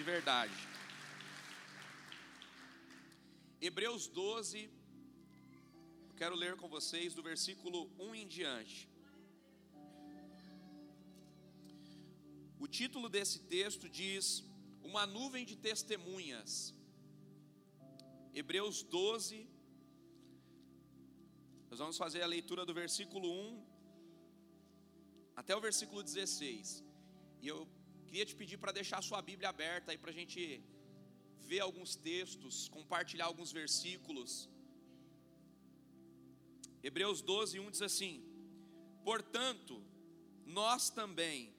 [0.00, 0.58] De verdade.
[3.66, 4.60] Hebreus 12,
[6.08, 8.78] eu quero ler com vocês do versículo 1 em diante.
[12.64, 14.24] O título desse texto diz:
[14.90, 16.52] Uma nuvem de testemunhas.
[18.40, 19.46] Hebreus 12,
[21.68, 23.66] nós vamos fazer a leitura do versículo 1
[25.42, 26.82] até o versículo 16.
[27.42, 27.60] E eu
[28.10, 30.40] queria te pedir para deixar a sua Bíblia aberta aí para a gente
[31.48, 34.30] ver alguns textos, compartilhar alguns versículos.
[36.82, 38.14] Hebreus 12, 1 diz assim:
[39.04, 39.74] Portanto,
[40.44, 41.54] nós também,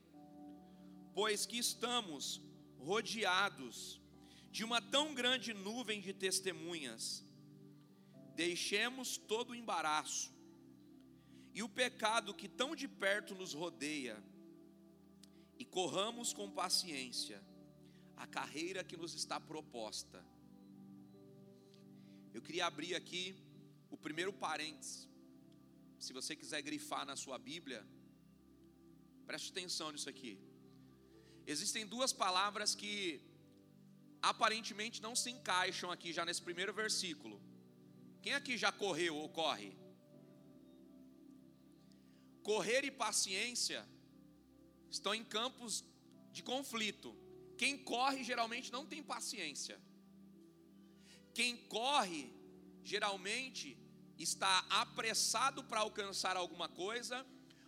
[1.14, 2.42] pois que estamos
[2.90, 4.02] rodeados
[4.56, 7.26] de uma tão grande nuvem de testemunhas,
[8.36, 10.34] deixemos todo o embaraço
[11.54, 14.22] e o pecado que tão de perto nos rodeia,
[15.62, 17.38] e corramos com paciência
[18.24, 20.20] a carreira que nos está proposta.
[22.36, 23.24] Eu queria abrir aqui
[23.96, 24.96] o primeiro parênteses.
[26.06, 27.82] Se você quiser grifar na sua Bíblia,
[29.30, 30.34] preste atenção nisso aqui.
[31.54, 32.94] Existem duas palavras que
[34.32, 37.38] aparentemente não se encaixam aqui já nesse primeiro versículo.
[38.24, 39.72] Quem aqui já correu ou corre?
[42.52, 43.82] Correr e paciência
[44.92, 45.84] estão em campos
[46.32, 47.16] de conflito.
[47.58, 49.80] Quem corre geralmente não tem paciência.
[51.34, 52.34] Quem corre
[52.84, 53.78] geralmente
[54.18, 57.26] está apressado para alcançar alguma coisa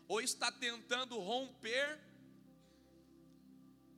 [0.07, 1.99] ou está tentando romper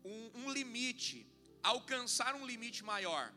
[0.03, 1.25] um, um, limite,
[1.63, 3.33] alcançar um limite maior.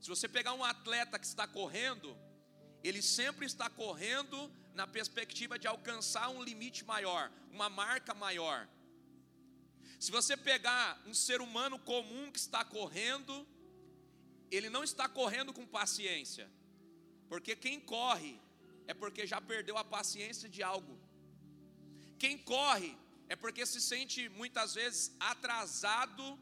[0.00, 2.16] Se você pegar um atleta que está correndo,
[2.82, 8.68] ele sempre está correndo na perspectiva de alcançar um limite maior, uma marca maior.
[9.98, 13.46] Se você pegar um ser humano comum que está correndo,
[14.50, 16.50] ele não está correndo com paciência,
[17.28, 18.40] porque quem corre
[18.86, 20.98] é porque já perdeu a paciência de algo.
[22.18, 22.96] Quem corre
[23.28, 26.38] é porque se sente muitas vezes atrasado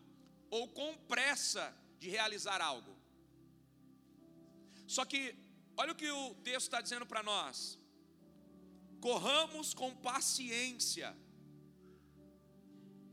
[0.50, 2.94] ou com pressa de realizar algo.
[4.86, 5.34] Só que,
[5.76, 7.78] olha o que o texto está dizendo para nós:
[9.00, 11.16] corramos com paciência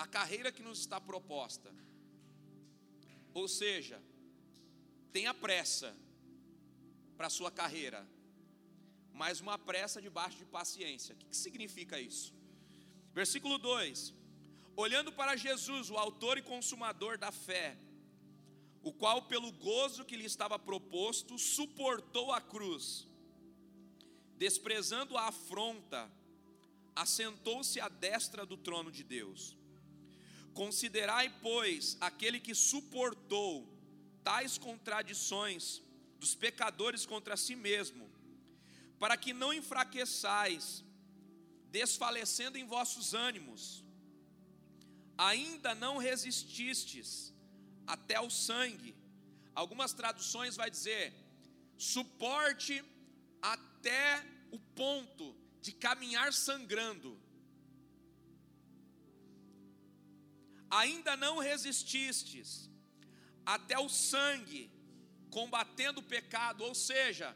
[0.04, 1.70] a carreira que nos está proposta.
[3.34, 3.98] Ou seja,
[5.14, 5.96] tenha pressa
[7.18, 8.02] para a sua carreira,
[9.14, 11.16] mas uma pressa debaixo de paciência.
[11.16, 12.34] O que, que significa isso?
[13.14, 14.14] Versículo 2:
[14.76, 17.78] Olhando para Jesus, o autor e consumador da fé,
[18.82, 23.08] o qual, pelo gozo que lhe estava proposto, suportou a cruz,
[24.38, 26.12] desprezando a afronta,
[26.94, 29.63] assentou-se à destra do trono de Deus.
[30.54, 33.68] Considerai, pois, aquele que suportou
[34.24, 35.82] tais contradições
[36.20, 38.10] dos pecadores contra si mesmo,
[39.00, 40.84] para que não enfraqueçais,
[41.70, 43.84] desfalecendo em vossos ânimos,
[45.18, 47.34] ainda não resististes
[47.86, 48.96] até o sangue.
[49.54, 51.14] Algumas traduções vai dizer:
[51.78, 52.84] suporte
[53.42, 57.20] até o ponto de caminhar sangrando.
[60.80, 62.70] Ainda não resististes
[63.46, 64.72] até o sangue,
[65.30, 67.36] combatendo o pecado, ou seja,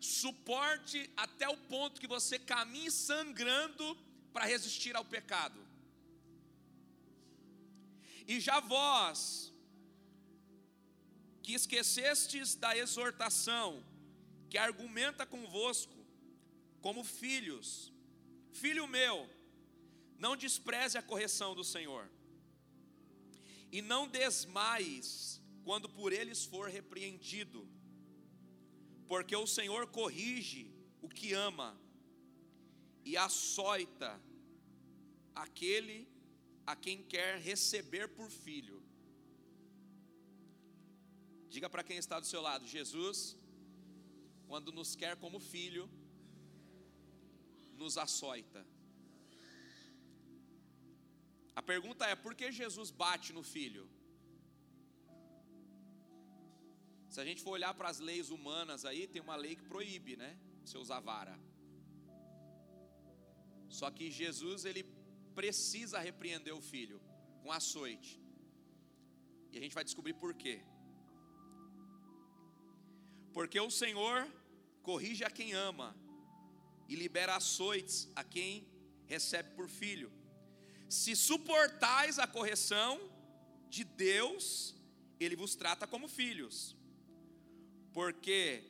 [0.00, 3.86] suporte até o ponto que você caminhe sangrando
[4.32, 5.60] para resistir ao pecado.
[8.26, 9.52] E já vós,
[11.42, 13.68] que esquecestes da exortação,
[14.50, 15.94] que argumenta convosco,
[16.80, 17.92] como filhos,
[18.52, 19.16] filho meu,
[20.18, 22.10] não despreze a correção do Senhor
[23.70, 27.68] e não desmais quando por eles for repreendido,
[29.06, 30.72] porque o Senhor corrige
[31.02, 31.78] o que ama
[33.04, 34.20] e açoita
[35.34, 36.08] aquele
[36.66, 38.82] a quem quer receber por filho.
[41.48, 43.36] Diga para quem está do seu lado: Jesus,
[44.46, 45.88] quando nos quer como filho,
[47.74, 48.66] nos açoita.
[51.60, 53.84] A pergunta é: por que Jesus bate no filho?
[57.08, 60.16] Se a gente for olhar para as leis humanas aí, tem uma lei que proíbe,
[60.16, 60.38] né?
[60.62, 61.34] Você usar vara.
[63.78, 64.82] Só que Jesus, ele
[65.34, 67.00] precisa repreender o filho
[67.42, 68.20] com açoite.
[69.50, 70.56] E a gente vai descobrir por quê.
[73.32, 74.26] Porque o Senhor
[74.82, 75.96] corrige a quem ama
[76.88, 78.66] e libera açoites a quem
[79.06, 80.10] recebe por filho.
[80.88, 83.00] Se suportais a correção,
[83.68, 84.74] de Deus,
[85.18, 86.76] ele vos trata como filhos.
[87.92, 88.64] Porque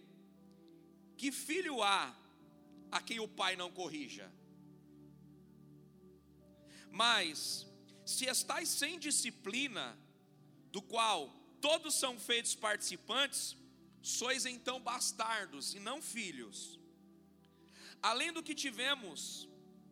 [1.16, 2.14] que filho há
[2.90, 4.30] a quem o pai não corrija?
[6.90, 7.66] Mas
[8.04, 9.96] se estáis sem disciplina,
[10.72, 11.28] do qual
[11.60, 13.56] todos são feitos participantes,
[14.02, 16.78] sois então bastardos e não filhos.
[18.02, 19.45] Além do que tivemos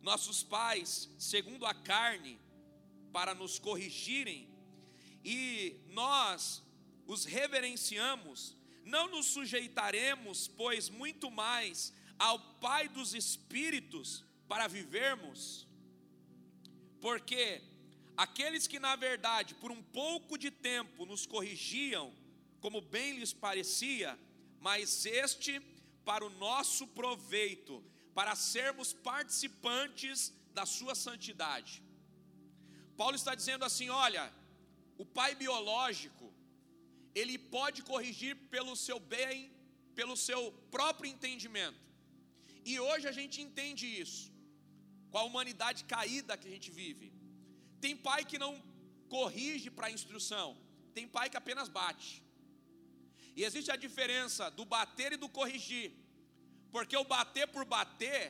[0.05, 2.39] nossos pais, segundo a carne,
[3.11, 4.47] para nos corrigirem,
[5.23, 6.61] e nós
[7.07, 15.67] os reverenciamos, não nos sujeitaremos, pois muito mais ao Pai dos Espíritos para vivermos,
[17.01, 17.63] porque
[18.15, 22.13] aqueles que na verdade por um pouco de tempo nos corrigiam,
[22.61, 24.19] como bem lhes parecia,
[24.59, 25.59] mas este
[26.05, 27.83] para o nosso proveito,
[28.17, 30.19] para sermos participantes
[30.57, 31.73] da sua santidade.
[33.01, 34.25] Paulo está dizendo assim: olha,
[35.03, 36.27] o pai biológico,
[37.21, 39.37] ele pode corrigir pelo seu bem,
[39.99, 40.41] pelo seu
[40.75, 41.83] próprio entendimento.
[42.71, 44.23] E hoje a gente entende isso,
[45.11, 47.07] com a humanidade caída que a gente vive.
[47.83, 48.53] Tem pai que não
[49.15, 50.47] corrige para instrução,
[50.95, 52.11] tem pai que apenas bate.
[53.37, 55.91] E existe a diferença do bater e do corrigir,
[56.75, 58.21] porque o bater por bater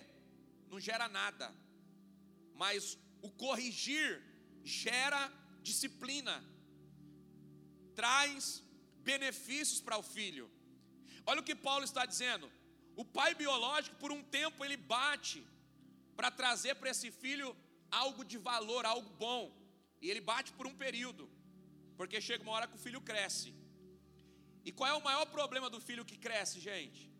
[0.71, 1.47] não gera nada,
[2.61, 2.95] mas
[3.27, 4.09] o corrigir
[4.63, 5.21] gera
[5.67, 6.35] disciplina,
[7.95, 8.61] traz
[9.09, 10.45] benefícios para o filho.
[11.25, 12.47] Olha o que Paulo está dizendo.
[12.95, 15.41] O pai biológico, por um tempo, ele bate
[16.15, 17.49] para trazer para esse filho
[17.89, 19.43] algo de valor, algo bom.
[20.03, 21.27] E ele bate por um período,
[21.97, 23.55] porque chega uma hora que o filho cresce.
[24.63, 27.14] E qual é o maior problema do filho que cresce, gente?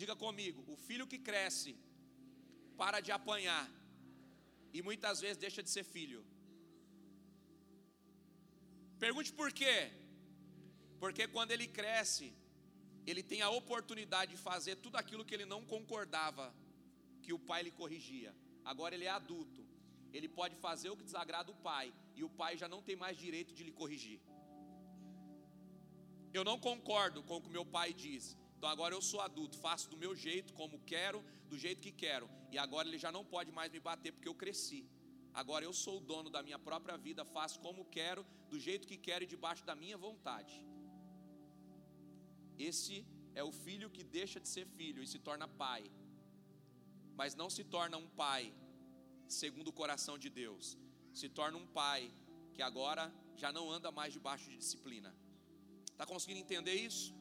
[0.00, 1.72] Diga comigo: o filho que cresce
[2.80, 3.66] para de apanhar
[4.76, 6.20] e muitas vezes deixa de ser filho.
[9.04, 9.76] Pergunte por quê?
[11.02, 12.28] Porque quando ele cresce,
[13.10, 16.46] ele tem a oportunidade de fazer tudo aquilo que ele não concordava
[17.24, 18.32] que o pai lhe corrigia.
[18.64, 19.62] Agora ele é adulto.
[20.16, 21.86] Ele pode fazer o que desagrada o pai
[22.18, 24.20] e o pai já não tem mais direito de lhe corrigir.
[26.38, 28.24] Eu não concordo com o que meu pai diz.
[28.56, 32.28] Então agora eu sou adulto, faço do meu jeito, como quero, do jeito que quero.
[32.50, 34.80] E agora ele já não pode mais me bater porque eu cresci.
[35.40, 38.96] Agora eu sou o dono da minha própria vida, faço como quero, do jeito que
[38.96, 40.54] quero e debaixo da minha vontade.
[42.58, 45.82] Esse é o filho que deixa de ser filho e se torna pai,
[47.14, 48.54] mas não se torna um pai
[49.28, 50.78] segundo o coração de Deus,
[51.12, 52.10] se torna um pai
[52.54, 53.04] que agora
[53.42, 55.14] já não anda mais debaixo de disciplina.
[55.92, 57.14] Está conseguindo entender isso?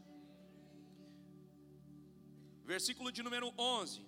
[2.66, 4.06] Versículo de número 11.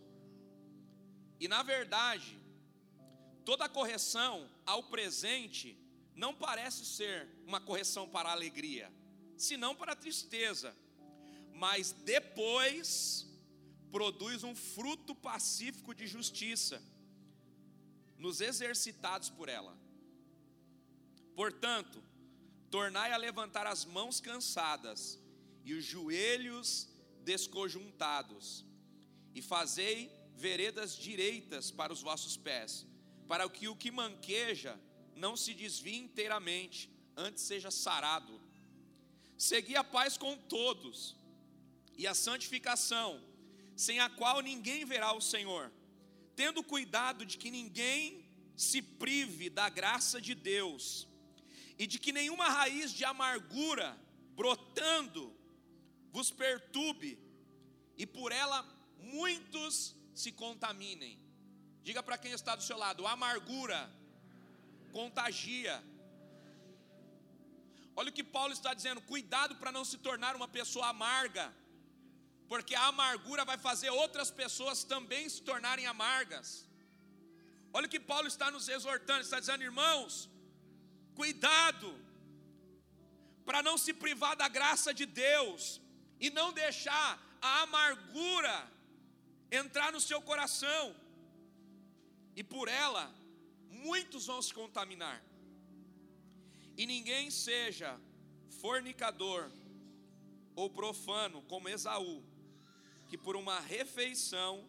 [1.39, 2.37] E na verdade,
[3.47, 5.79] Toda correção ao presente
[6.13, 8.91] não parece ser uma correção para a alegria,
[9.37, 10.75] senão para a tristeza,
[11.53, 13.25] mas depois
[13.89, 16.83] produz um fruto pacífico de justiça,
[18.17, 19.73] nos exercitados por ela.
[21.33, 22.03] Portanto,
[22.69, 25.17] tornai a levantar as mãos cansadas
[25.63, 26.89] e os joelhos
[27.29, 28.65] desconjuntados,
[29.35, 32.71] e fazei veredas direitas para os vossos pés
[33.27, 34.79] para que o que manqueja
[35.15, 38.39] não se desvie inteiramente, antes seja sarado.
[39.37, 41.15] Segui a paz com todos
[41.97, 43.21] e a santificação,
[43.75, 45.71] sem a qual ninguém verá o Senhor,
[46.35, 51.07] tendo cuidado de que ninguém se prive da graça de Deus,
[51.77, 53.99] e de que nenhuma raiz de amargura
[54.35, 55.36] brotando
[56.11, 57.19] vos perturbe,
[57.97, 58.59] e por ela
[58.99, 61.19] muitos se contaminem.
[61.83, 63.79] Diga para quem está do seu lado: amargura
[64.91, 65.75] contagia.
[67.95, 71.45] Olha o que Paulo está dizendo: cuidado para não se tornar uma pessoa amarga,
[72.51, 76.67] porque a amargura vai fazer outras pessoas também se tornarem amargas.
[77.73, 80.29] Olha o que Paulo está nos exortando: está dizendo, irmãos,
[81.15, 81.89] cuidado
[83.45, 85.81] para não se privar da graça de Deus
[86.19, 87.09] e não deixar
[87.41, 88.71] a amargura
[89.51, 90.95] entrar no seu coração
[92.35, 93.13] e por ela
[93.69, 95.23] muitos vão se contaminar.
[96.77, 97.99] E ninguém seja
[98.61, 99.51] fornicador
[100.55, 102.23] ou profano como Esaú,
[103.07, 104.67] que por uma refeição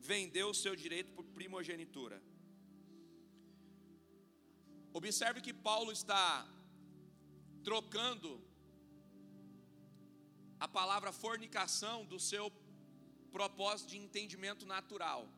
[0.00, 2.22] vendeu o seu direito por primogenitura.
[4.92, 6.46] Observe que Paulo está
[7.62, 8.40] trocando
[10.66, 12.52] a palavra fornicação do seu
[13.30, 15.28] propósito de entendimento natural.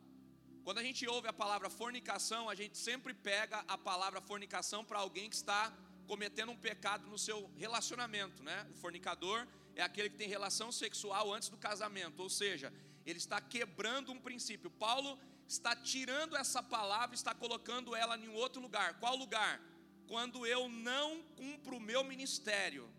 [0.63, 4.97] Quando a gente ouve a palavra fornicação, a gente sempre pega a palavra fornicação para
[4.97, 5.71] alguém que está
[6.07, 8.67] cometendo um pecado no seu relacionamento, né?
[8.71, 12.73] O fornicador é aquele que tem relação sexual antes do casamento, ou seja,
[13.05, 14.71] ele está quebrando um princípio.
[14.71, 18.99] Paulo está tirando essa palavra, está colocando ela em outro lugar.
[18.99, 19.61] Qual lugar?
[20.07, 22.91] Quando eu não cumpro o meu ministério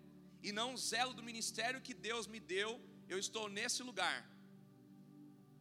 [0.42, 4.18] e não zelo do ministério que Deus me deu, eu estou nesse lugar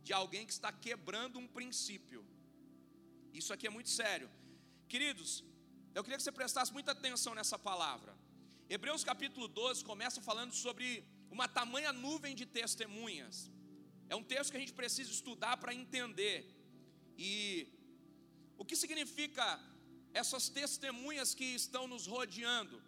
[0.04, 2.22] de alguém que está quebrando um princípio.
[3.34, 4.30] Isso aqui é muito sério.
[4.88, 5.44] Queridos,
[5.94, 8.12] eu queria que você prestasse muita atenção nessa palavra.
[8.70, 13.52] Hebreus capítulo 12 começa falando sobre uma tamanha nuvem de testemunhas.
[14.08, 16.40] É um texto que a gente precisa estudar para entender.
[17.18, 17.32] E
[18.58, 19.46] o que significa
[20.14, 22.82] essas testemunhas que estão nos rodeando?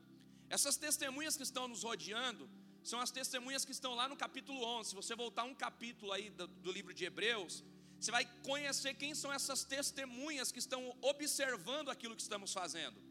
[0.55, 2.49] Essas testemunhas que estão nos rodeando
[2.83, 4.89] são as testemunhas que estão lá no capítulo 11.
[4.89, 7.63] Se você voltar um capítulo aí do, do livro de Hebreus,
[7.97, 13.01] você vai conhecer quem são essas testemunhas que estão observando aquilo que estamos fazendo.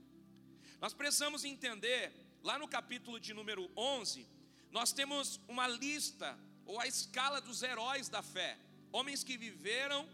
[0.83, 4.29] Nós precisamos entender, lá no capítulo de número 11,
[4.71, 8.59] nós temos uma lista ou a escala dos heróis da fé,
[8.93, 10.07] homens que viveram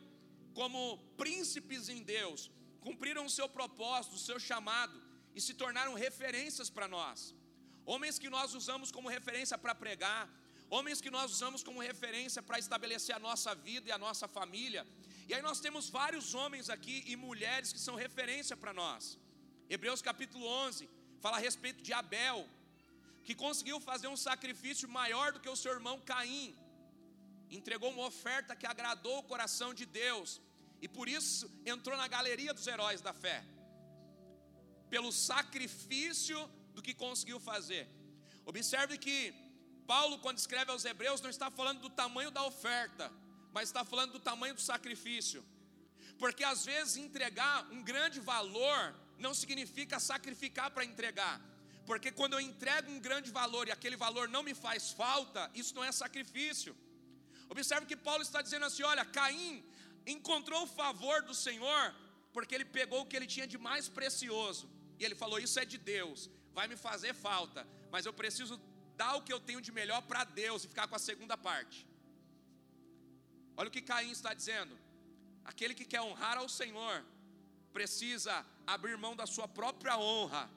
[0.55, 2.53] como príncipes em Deus,
[2.83, 5.06] cumpriram o seu propósito, o seu chamado
[5.37, 7.19] e se tornaram referências para nós.
[7.85, 10.23] Homens que nós usamos como referência para pregar,
[10.77, 14.83] homens que nós usamos como referência para estabelecer a nossa vida e a nossa família.
[15.29, 19.19] E aí nós temos vários homens aqui e mulheres que são referência para nós.
[19.69, 20.89] Hebreus capítulo 11
[21.21, 22.49] fala a respeito de Abel,
[23.27, 26.57] que conseguiu fazer um sacrifício maior do que o seu irmão Caim,
[27.51, 30.41] entregou uma oferta que agradou o coração de Deus,
[30.81, 33.45] e por isso entrou na galeria dos heróis da fé,
[34.91, 36.39] pelo sacrifício
[36.75, 37.89] do que conseguiu fazer.
[38.45, 39.35] Observe que
[39.87, 43.13] Paulo, quando escreve aos Hebreus, não está falando do tamanho da oferta,
[43.53, 45.45] mas está falando do tamanho do sacrifício,
[46.19, 51.41] porque às vezes entregar um grande valor não significa sacrificar para entregar.
[51.87, 55.75] Porque quando eu entrego um grande valor e aquele valor não me faz falta, isso
[55.75, 56.77] não é sacrifício.
[57.49, 59.65] Observe que Paulo está dizendo assim: olha, Caim
[60.15, 61.95] encontrou o favor do Senhor,
[62.33, 65.65] porque ele pegou o que ele tinha de mais precioso, e ele falou: Isso é
[65.65, 68.61] de Deus, vai me fazer falta, mas eu preciso
[68.97, 71.87] dar o que eu tenho de melhor para Deus e ficar com a segunda parte.
[73.57, 74.77] Olha o que Caim está dizendo:
[75.45, 77.05] aquele que quer honrar ao Senhor,
[77.73, 80.51] precisa abrir mão da sua própria honra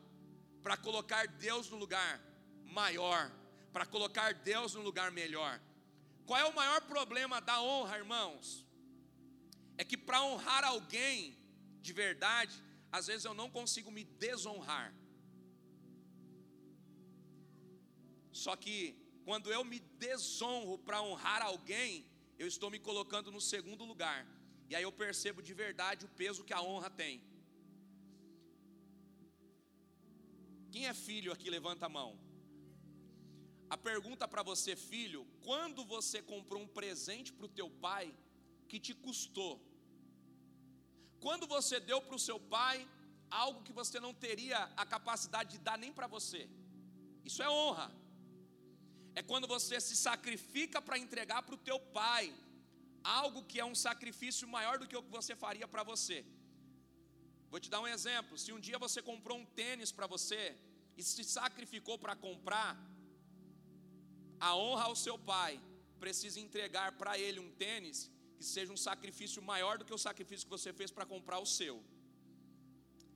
[0.64, 2.22] para colocar Deus no lugar
[2.66, 3.32] maior,
[3.74, 5.60] para colocar Deus no lugar melhor.
[6.26, 8.66] Qual é o maior problema da honra, irmãos?
[9.78, 11.38] É que para honrar alguém
[11.82, 12.56] de verdade,
[12.92, 14.94] às vezes eu não consigo me desonrar.
[18.32, 18.78] Só que
[19.26, 22.06] quando eu me desonro para honrar alguém,
[22.38, 24.20] eu estou me colocando no segundo lugar.
[24.70, 27.22] E aí eu percebo de verdade o peso que a honra tem.
[30.72, 32.10] Quem é filho aqui, levanta a mão.
[33.70, 38.14] A pergunta para você, filho: quando você comprou um presente para o teu pai
[38.68, 39.54] que te custou?
[41.26, 42.78] Quando você deu para o seu pai
[43.30, 46.42] algo que você não teria a capacidade de dar nem para você?
[47.30, 47.88] Isso é honra.
[49.20, 52.34] É quando você se sacrifica para entregar para o teu pai
[53.04, 56.26] algo que é um sacrifício maior do que o que você faria para você.
[57.52, 58.38] Vou te dar um exemplo.
[58.38, 60.42] Se um dia você comprou um tênis para você
[60.98, 62.72] e se sacrificou para comprar,
[64.40, 65.60] a honra ao seu pai
[66.00, 70.46] precisa entregar para ele um tênis que seja um sacrifício maior do que o sacrifício
[70.48, 71.76] que você fez para comprar o seu.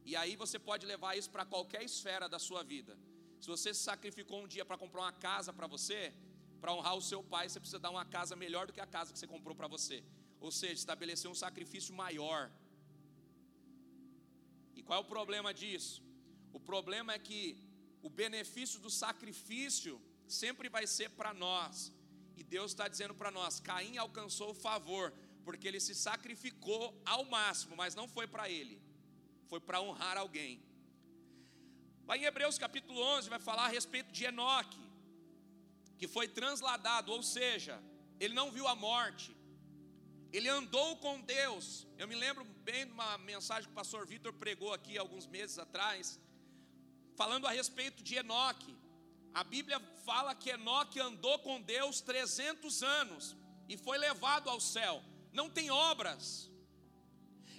[0.10, 2.94] E aí você pode levar isso para qualquer esfera da sua vida.
[3.44, 6.02] Se você se sacrificou um dia para comprar uma casa para você,
[6.62, 9.14] para honrar o seu pai, você precisa dar uma casa melhor do que a casa
[9.14, 9.98] que você comprou para você.
[10.46, 12.42] Ou seja, estabelecer um sacrifício maior
[14.76, 16.04] e qual é o problema disso?
[16.52, 17.42] O problema é que
[18.02, 19.94] o benefício do sacrifício
[20.28, 21.76] sempre vai ser para nós.
[22.36, 25.14] E Deus está dizendo para nós: Caim alcançou o favor,
[25.46, 28.82] porque ele se sacrificou ao máximo, mas não foi para ele,
[29.48, 30.62] foi para honrar alguém.
[32.08, 34.82] Lá em Hebreus capítulo 11 vai falar a respeito de Enoque,
[35.98, 37.82] que foi transladado, ou seja,
[38.20, 39.36] ele não viu a morte,
[40.32, 41.88] ele andou com Deus.
[41.98, 45.60] Eu me lembro bem de uma mensagem que o pastor Vitor pregou aqui alguns meses
[45.60, 46.20] atrás,
[47.16, 48.76] falando a respeito de Enoque.
[49.34, 53.36] A Bíblia fala que Enoque andou com Deus 300 anos
[53.68, 55.04] e foi levado ao céu.
[55.32, 56.52] Não tem obras.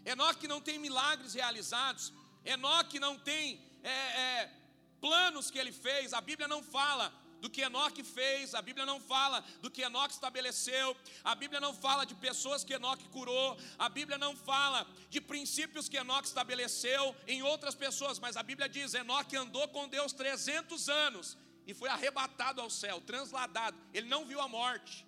[0.04, 2.12] Enoque não tem milagres realizados.
[2.44, 4.52] Enoque não tem é, é,
[5.00, 6.12] planos que ele fez.
[6.12, 10.14] A Bíblia não fala do que Enoque fez, a Bíblia não fala do que Enoque
[10.14, 15.20] estabeleceu, a Bíblia não fala de pessoas que Enoque curou, a Bíblia não fala de
[15.20, 20.14] princípios que Enoque estabeleceu em outras pessoas, mas a Bíblia diz: Enoque andou com Deus
[20.14, 25.06] 300 anos e foi arrebatado ao céu, transladado, ele não viu a morte,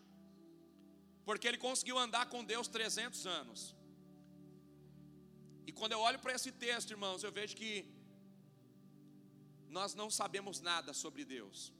[1.25, 3.75] porque ele conseguiu andar com Deus 300 anos.
[5.66, 7.72] E quando eu olho para esse texto, irmãos, eu vejo que
[9.68, 11.72] nós não sabemos nada sobre Deus.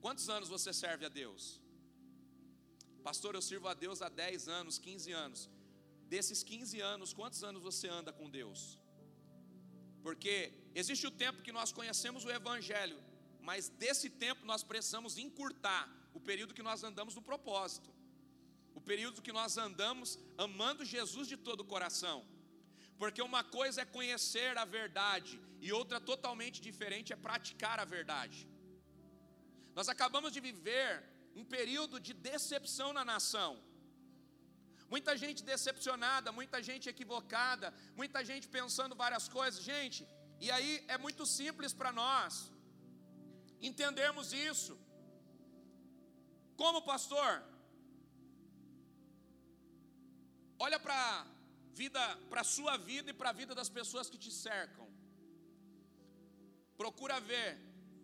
[0.00, 1.60] Quantos anos você serve a Deus?
[3.08, 5.40] Pastor, eu sirvo a Deus há 10 anos, 15 anos.
[6.14, 8.78] Desses 15 anos, quantos anos você anda com Deus?
[10.02, 10.34] Porque
[10.74, 12.98] existe o tempo que nós conhecemos o Evangelho,
[13.40, 17.90] mas desse tempo nós precisamos encurtar o período que nós andamos no propósito,
[18.74, 22.18] o período que nós andamos amando Jesus de todo o coração.
[22.98, 28.48] Porque uma coisa é conhecer a verdade e outra totalmente diferente é praticar a verdade.
[29.74, 30.90] Nós acabamos de viver
[31.40, 33.52] um período de decepção na nação.
[34.94, 39.62] Muita gente decepcionada, muita gente equivocada, muita gente pensando várias coisas.
[39.62, 40.00] Gente,
[40.40, 42.50] e aí é muito simples para nós
[43.60, 44.78] entendermos isso.
[46.56, 47.42] Como pastor?
[50.58, 51.26] Olha para
[51.72, 54.86] vida, para sua vida e para a vida das pessoas que te cercam.
[56.76, 57.50] Procura ver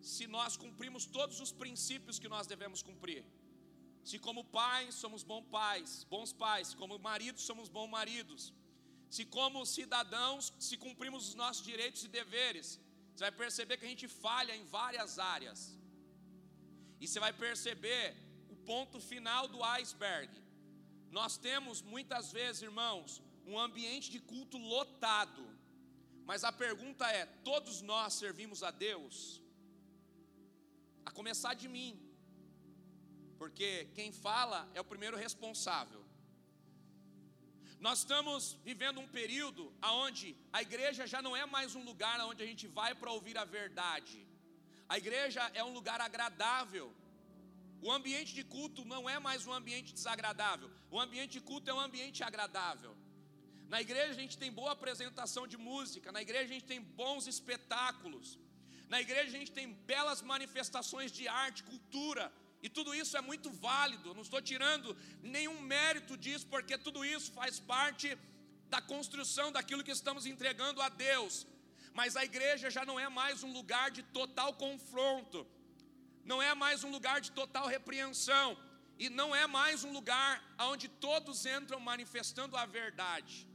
[0.01, 3.25] se nós cumprimos todos os princípios que nós devemos cumprir.
[4.09, 8.53] Se como pais somos bons pais, bons pais, como maridos somos bons maridos.
[9.09, 12.79] Se como cidadãos, se cumprimos os nossos direitos e deveres,
[13.15, 15.77] você vai perceber que a gente falha em várias áreas.
[16.99, 18.15] E você vai perceber
[18.49, 20.29] o ponto final do iceberg.
[21.11, 25.43] Nós temos muitas vezes, irmãos, um ambiente de culto lotado.
[26.25, 29.17] Mas a pergunta é: todos nós servimos a Deus?
[31.05, 31.99] a começar de mim,
[33.37, 36.03] porque quem fala é o primeiro responsável.
[37.79, 42.41] Nós estamos vivendo um período onde a igreja já não é mais um lugar onde
[42.41, 44.25] a gente vai para ouvir a verdade,
[44.87, 46.93] a igreja é um lugar agradável.
[47.81, 51.73] O ambiente de culto não é mais um ambiente desagradável, o ambiente de culto é
[51.73, 52.95] um ambiente agradável.
[53.67, 57.27] Na igreja a gente tem boa apresentação de música, na igreja a gente tem bons
[57.27, 58.39] espetáculos,
[58.87, 63.49] na igreja a gente tem belas manifestações de arte, cultura, e tudo isso é muito
[63.51, 64.13] válido.
[64.13, 68.17] não estou tirando nenhum mérito disso, porque tudo isso faz parte
[68.69, 71.45] da construção daquilo que estamos entregando a Deus.
[71.93, 75.47] Mas a igreja já não é mais um lugar de total confronto,
[76.23, 78.57] não é mais um lugar de total repreensão,
[78.97, 83.47] e não é mais um lugar onde todos entram manifestando a verdade.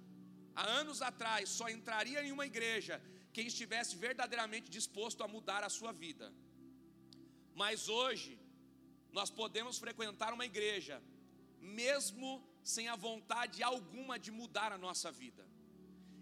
[0.55, 3.01] Há anos atrás só entraria em uma igreja
[3.33, 6.33] quem estivesse verdadeiramente disposto a mudar a sua vida.
[7.55, 8.39] Mas hoje,
[9.13, 11.03] nós podemos frequentar uma igreja,
[11.61, 15.47] mesmo sem a vontade alguma de mudar a nossa vida.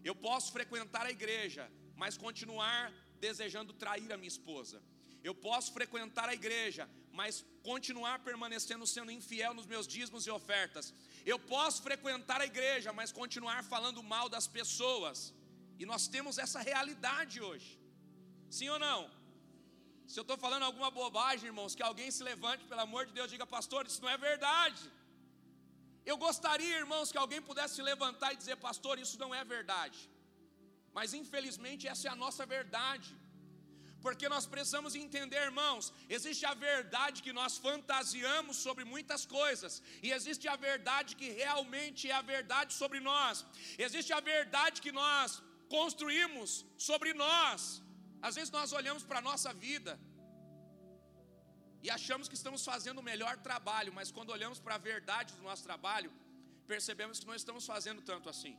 [0.04, 4.82] Eu posso frequentar a igreja, mas continuar desejando trair a minha esposa.
[5.22, 10.94] Eu posso frequentar a igreja, mas continuar permanecendo sendo infiel nos meus dízimos e ofertas.
[11.26, 15.34] Eu posso frequentar a igreja, mas continuar falando mal das pessoas.
[15.78, 17.78] E nós temos essa realidade hoje.
[18.48, 19.17] Sim ou não?
[20.12, 23.30] Se eu estou falando alguma bobagem, irmãos, que alguém se levante, pelo amor de Deus,
[23.32, 24.82] diga, pastor, isso não é verdade.
[26.10, 29.98] Eu gostaria, irmãos, que alguém pudesse se levantar e dizer, pastor, isso não é verdade.
[30.96, 33.10] Mas infelizmente essa é a nossa verdade.
[34.04, 40.10] Porque nós precisamos entender, irmãos, existe a verdade que nós fantasiamos sobre muitas coisas, e
[40.16, 43.44] existe a verdade que realmente é a verdade sobre nós.
[43.86, 45.42] Existe a verdade que nós
[45.76, 47.82] construímos sobre nós.
[48.20, 49.92] Às vezes nós olhamos para a nossa vida
[51.84, 55.42] e achamos que estamos fazendo o melhor trabalho, mas quando olhamos para a verdade do
[55.42, 56.10] nosso trabalho,
[56.72, 58.56] percebemos que não estamos fazendo tanto assim.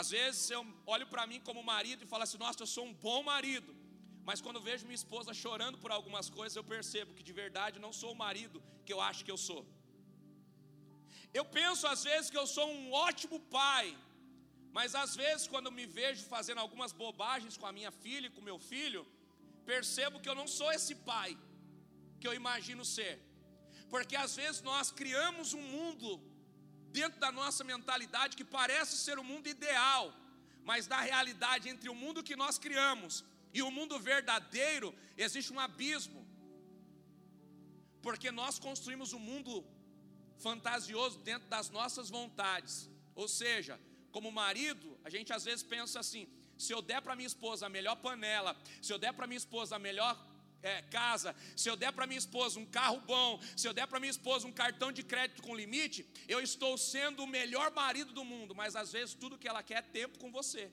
[0.00, 0.62] Às vezes eu
[0.94, 3.72] olho para mim como marido e falo assim: Nossa, eu sou um bom marido.
[4.28, 7.92] Mas quando vejo minha esposa chorando por algumas coisas, eu percebo que de verdade não
[8.00, 9.62] sou o marido que eu acho que eu sou.
[11.38, 13.86] Eu penso às vezes que eu sou um ótimo pai,
[14.72, 18.40] mas às vezes, quando me vejo fazendo algumas bobagens com a minha filha e com
[18.40, 19.06] meu filho,
[19.64, 21.36] percebo que eu não sou esse pai
[22.20, 23.14] que eu imagino ser.
[23.88, 26.08] Porque às vezes nós criamos um mundo
[26.98, 30.04] dentro da nossa mentalidade que parece ser o mundo ideal,
[30.64, 35.58] mas na realidade, entre o mundo que nós criamos e o mundo verdadeiro, existe um
[35.58, 36.20] abismo.
[38.02, 39.64] Porque nós construímos um mundo
[40.38, 42.88] fantasioso dentro das nossas vontades.
[43.14, 43.78] Ou seja,
[44.10, 47.68] como marido, a gente às vezes pensa assim: se eu der para minha esposa a
[47.68, 50.14] melhor panela, se eu der para minha esposa a melhor
[50.62, 54.00] é, casa, se eu der para minha esposa um carro bom, se eu der para
[54.00, 58.24] minha esposa um cartão de crédito com limite, eu estou sendo o melhor marido do
[58.24, 60.70] mundo, mas às vezes tudo que ela quer é tempo com você,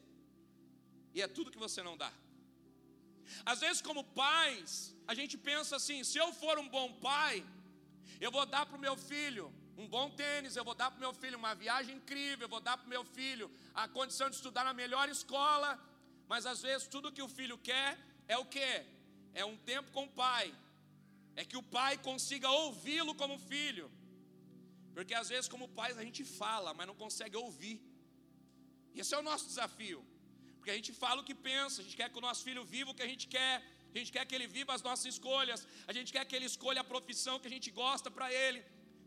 [1.14, 2.12] e é tudo que você não dá.
[3.46, 7.46] Às vezes, como pais, a gente pensa assim: se eu for um bom pai,
[8.20, 11.14] eu vou dar para o meu filho um bom tênis, eu vou dar para meu
[11.22, 11.38] filho.
[11.44, 13.48] Uma viagem incrível, eu vou dar para meu filho
[13.82, 15.72] a condição de estudar na melhor escola,
[16.32, 17.90] mas às vezes tudo que o filho quer
[18.28, 18.72] é o que?
[19.42, 20.48] É um tempo com o pai,
[21.36, 23.88] é que o pai consiga ouvi-lo como filho,
[24.96, 27.76] porque às vezes, como pais, a gente fala, mas não consegue ouvir,
[29.02, 30.00] esse é o nosso desafio.
[30.56, 32.90] Porque a gente fala o que pensa, a gente quer que o nosso filho viva
[32.92, 33.56] o que a gente quer,
[33.94, 35.60] a gente quer que ele viva as nossas escolhas,
[35.90, 38.60] a gente quer que ele escolha a profissão que a gente gosta para ele.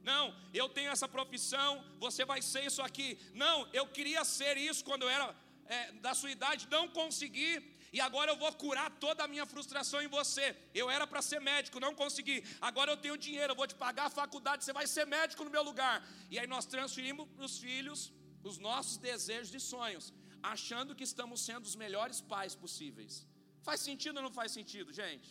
[0.03, 3.19] Não, eu tenho essa profissão, você vai ser isso aqui.
[3.35, 5.35] Não, eu queria ser isso quando eu era
[5.67, 7.53] é, da sua idade, não consegui.
[7.93, 10.57] E agora eu vou curar toda a minha frustração em você.
[10.73, 12.39] Eu era para ser médico, não consegui.
[12.61, 15.51] Agora eu tenho dinheiro, eu vou te pagar a faculdade, você vai ser médico no
[15.51, 15.97] meu lugar.
[16.31, 21.41] E aí nós transferimos para os filhos os nossos desejos e sonhos achando que estamos
[21.49, 23.27] sendo os melhores pais possíveis.
[23.63, 25.29] Faz sentido ou não faz sentido, gente?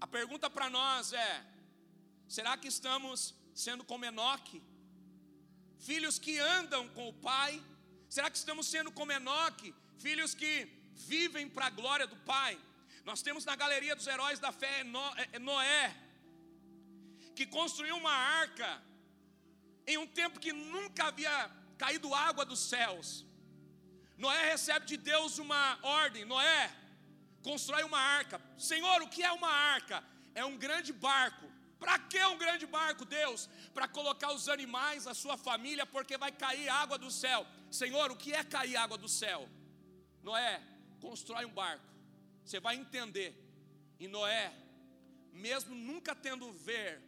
[0.00, 1.44] A pergunta para nós é:
[2.28, 4.62] será que estamos sendo como Enoque?
[5.78, 7.62] Filhos que andam com o pai?
[8.08, 9.74] Será que estamos sendo como Enoque?
[9.98, 12.58] Filhos que vivem para a glória do pai?
[13.04, 14.80] Nós temos na galeria dos heróis da fé
[15.32, 15.94] é Noé,
[17.34, 18.82] que construiu uma arca
[19.86, 23.26] em um tempo que nunca havia caído água dos céus.
[24.16, 26.72] Noé recebe de Deus uma ordem: Noé,
[27.42, 28.40] constrói uma arca.
[28.56, 30.02] Senhor, o que é uma arca?
[30.34, 31.46] É um grande barco.
[31.84, 33.40] Para que um grande barco, Deus?
[33.74, 37.40] Para colocar os animais, a sua família, porque vai cair água do céu.
[37.70, 39.40] Senhor, o que é cair água do céu?
[40.22, 40.62] Noé,
[41.02, 41.84] constrói um barco.
[42.42, 43.30] Você vai entender.
[44.00, 44.46] E Noé,
[45.46, 47.02] mesmo nunca tendo ver,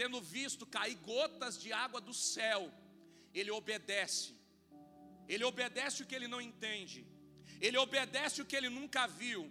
[0.00, 2.72] tendo visto cair gotas de água do céu,
[3.34, 4.34] ele obedece.
[5.28, 7.06] Ele obedece o que ele não entende.
[7.60, 9.42] Ele obedece o que ele nunca viu.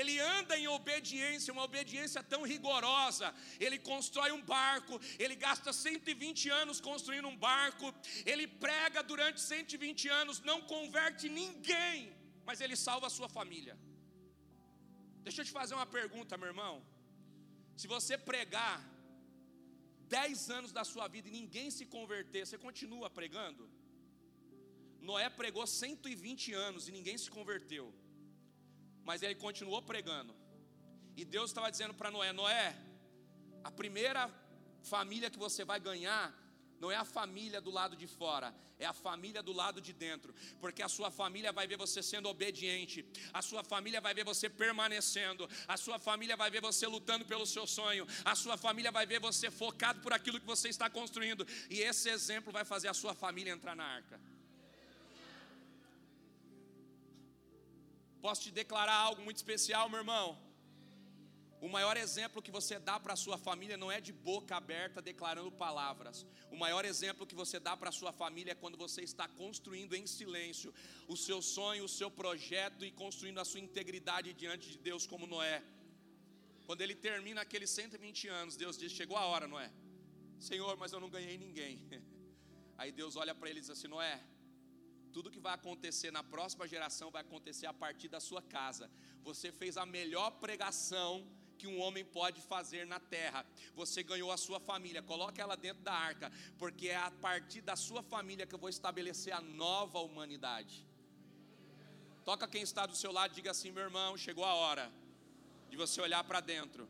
[0.00, 3.28] Ele anda em obediência, uma obediência tão rigorosa.
[3.64, 7.86] Ele constrói um barco, ele gasta 120 anos construindo um barco,
[8.32, 12.12] ele prega durante 120 anos, não converte ninguém,
[12.48, 13.76] mas ele salva a sua família.
[15.26, 16.74] Deixa eu te fazer uma pergunta, meu irmão.
[17.80, 18.76] Se você pregar
[20.08, 23.64] 10 anos da sua vida e ninguém se converter, você continua pregando?
[25.08, 27.86] Noé pregou 120 anos e ninguém se converteu,
[29.04, 30.34] mas ele continuou pregando.
[31.16, 32.76] E Deus estava dizendo para Noé: Noé,
[33.62, 34.30] a primeira
[34.82, 36.34] família que você vai ganhar
[36.82, 40.34] não é a família do lado de fora, é a família do lado de dentro,
[40.60, 44.50] porque a sua família vai ver você sendo obediente, a sua família vai ver você
[44.50, 49.06] permanecendo, a sua família vai ver você lutando pelo seu sonho, a sua família vai
[49.06, 52.94] ver você focado por aquilo que você está construindo, e esse exemplo vai fazer a
[52.94, 54.20] sua família entrar na arca.
[58.24, 60.26] Posso te declarar algo muito especial, meu irmão?
[61.66, 65.02] O maior exemplo que você dá para a sua família não é de boca aberta
[65.10, 66.24] declarando palavras.
[66.50, 69.94] O maior exemplo que você dá para a sua família é quando você está construindo
[69.94, 70.72] em silêncio
[71.14, 75.30] o seu sonho, o seu projeto e construindo a sua integridade diante de Deus, como
[75.34, 75.62] Noé.
[76.66, 79.70] Quando ele termina aqueles 120 anos, Deus diz: Chegou a hora, Noé.
[80.38, 81.74] Senhor, mas eu não ganhei ninguém.
[82.78, 84.20] Aí Deus olha para ele e diz assim: Noé,
[85.14, 88.90] tudo que vai acontecer na próxima geração vai acontecer a partir da sua casa.
[89.28, 91.12] Você fez a melhor pregação
[91.58, 93.46] que um homem pode fazer na terra.
[93.80, 97.76] Você ganhou a sua família, coloque ela dentro da arca, porque é a partir da
[97.76, 100.86] sua família que eu vou estabelecer a nova humanidade.
[102.24, 104.90] Toca quem está do seu lado diga assim: meu irmão, chegou a hora
[105.70, 106.88] de você olhar para dentro.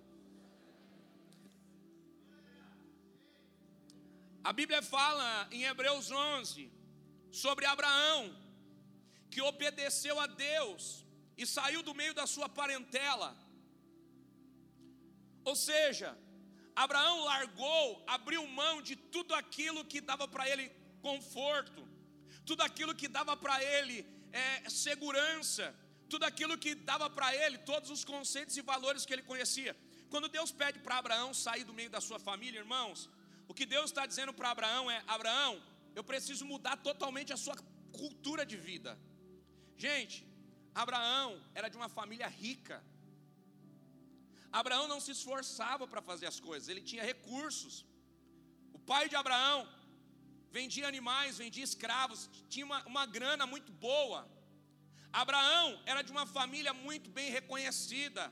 [4.44, 6.81] A Bíblia fala em Hebreus 11
[7.32, 8.22] sobre Abraão,
[9.30, 11.04] que obedeceu a Deus
[11.36, 13.30] e saiu do meio da sua parentela
[15.44, 16.16] ou seja,
[16.74, 21.86] Abraão largou, abriu mão de tudo aquilo que dava para ele conforto,
[22.46, 25.74] tudo aquilo que dava para ele é, segurança,
[26.08, 29.76] tudo aquilo que dava para ele todos os conceitos e valores que ele conhecia.
[30.10, 33.08] Quando Deus pede para Abraão sair do meio da sua família, irmãos,
[33.48, 35.60] o que Deus está dizendo para Abraão é: Abraão,
[35.98, 37.56] eu preciso mudar totalmente a sua
[38.00, 38.92] cultura de vida.
[39.76, 40.16] Gente,
[40.74, 42.76] Abraão era de uma família rica,
[44.60, 47.74] Abraão não se esforçava para fazer as coisas, ele tinha recursos.
[48.76, 49.58] O pai de Abraão
[50.58, 54.20] vendia animais, vendia escravos, tinha uma, uma grana muito boa.
[55.22, 58.24] Abraão era de uma família muito bem reconhecida.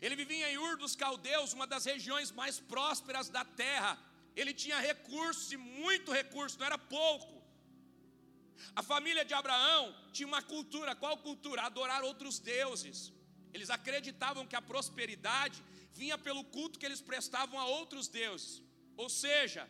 [0.00, 3.92] Ele vivia em Ur dos Caldeus, uma das regiões mais prósperas da terra.
[4.40, 7.34] Ele tinha recursos e muito recurso, não era pouco.
[8.80, 11.62] A família de Abraão tinha uma cultura, qual cultura?
[11.62, 12.98] Adorar outros deuses.
[13.54, 15.58] Eles acreditavam que a prosperidade
[16.00, 18.62] vinha pelo culto que eles prestavam a outros deuses.
[18.96, 19.62] Ou seja,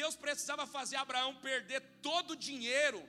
[0.00, 3.00] Deus precisava fazer Abraão perder todo o dinheiro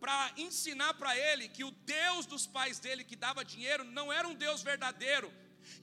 [0.00, 4.26] para ensinar para ele que o Deus dos pais dele que dava dinheiro não era
[4.28, 5.32] um Deus verdadeiro,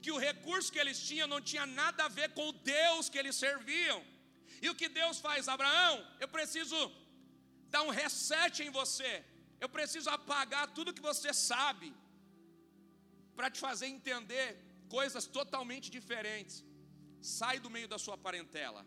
[0.02, 3.18] que o recurso que eles tinham não tinha nada a ver com o Deus que
[3.18, 4.00] eles serviam.
[4.64, 5.94] E o que Deus faz, Abraão?
[6.24, 6.78] Eu preciso
[7.74, 9.12] dar um reset em você.
[9.64, 11.88] Eu preciso apagar tudo que você sabe
[13.36, 14.48] para te fazer entender
[14.96, 16.56] coisas totalmente diferentes.
[17.38, 18.82] Sai do meio da sua parentela.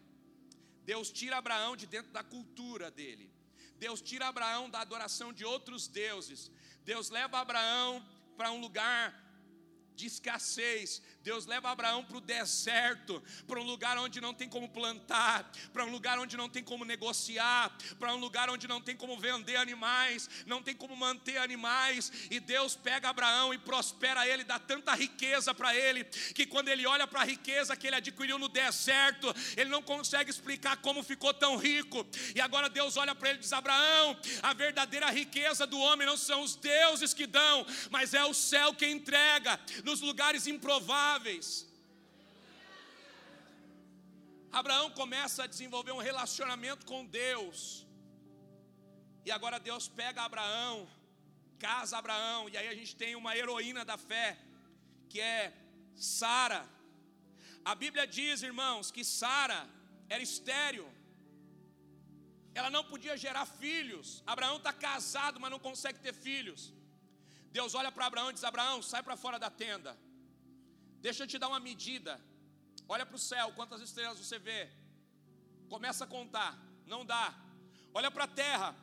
[0.92, 3.28] Deus tira Abraão de dentro da cultura dele.
[3.86, 6.42] Deus tira Abraão da adoração de outros deuses.
[6.92, 7.92] Deus leva Abraão
[8.38, 9.06] para um lugar
[10.00, 10.90] de escassez.
[11.28, 15.84] Deus leva Abraão para o deserto, para um lugar onde não tem como plantar, para
[15.84, 19.58] um lugar onde não tem como negociar, para um lugar onde não tem como vender
[19.58, 22.10] animais, não tem como manter animais.
[22.32, 26.88] E Deus pega Abraão e prospera ele, dá tanta riqueza para ele, que quando ele
[26.88, 31.34] olha para a riqueza que ele adquiriu no deserto, ele não consegue explicar como ficou
[31.34, 32.08] tão rico.
[32.36, 36.16] E agora Deus olha para ele e diz: Abraão, a verdadeira riqueza do homem não
[36.16, 41.17] são os deuses que dão, mas é o céu que entrega nos lugares improváveis.
[44.52, 47.86] Abraão começa a desenvolver um relacionamento com Deus.
[49.26, 50.88] E agora Deus pega Abraão,
[51.60, 54.38] casa Abraão, e aí a gente tem uma heroína da fé,
[55.10, 55.54] que é
[55.96, 56.62] Sara.
[57.66, 59.68] A Bíblia diz, irmãos, que Sara
[60.08, 60.88] era estéril.
[62.56, 64.24] Ela não podia gerar filhos.
[64.26, 66.74] Abraão está casado, mas não consegue ter filhos.
[67.52, 69.98] Deus olha para Abraão e diz: Abraão, sai para fora da tenda.
[71.06, 72.14] Deixa eu te dar uma medida.
[72.88, 74.70] Olha para o céu, quantas estrelas você vê.
[75.70, 76.58] Começa a contar.
[76.86, 77.26] Não dá.
[77.94, 78.76] Olha para a terra.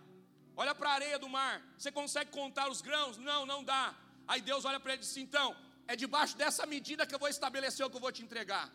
[0.57, 1.55] Olha para a areia do mar.
[1.79, 3.17] Você consegue contar os grãos?
[3.17, 3.95] Não, não dá.
[4.27, 5.49] Aí Deus olha para ele e diz: Então,
[5.87, 8.67] é debaixo dessa medida que eu vou estabelecer o que eu vou te entregar.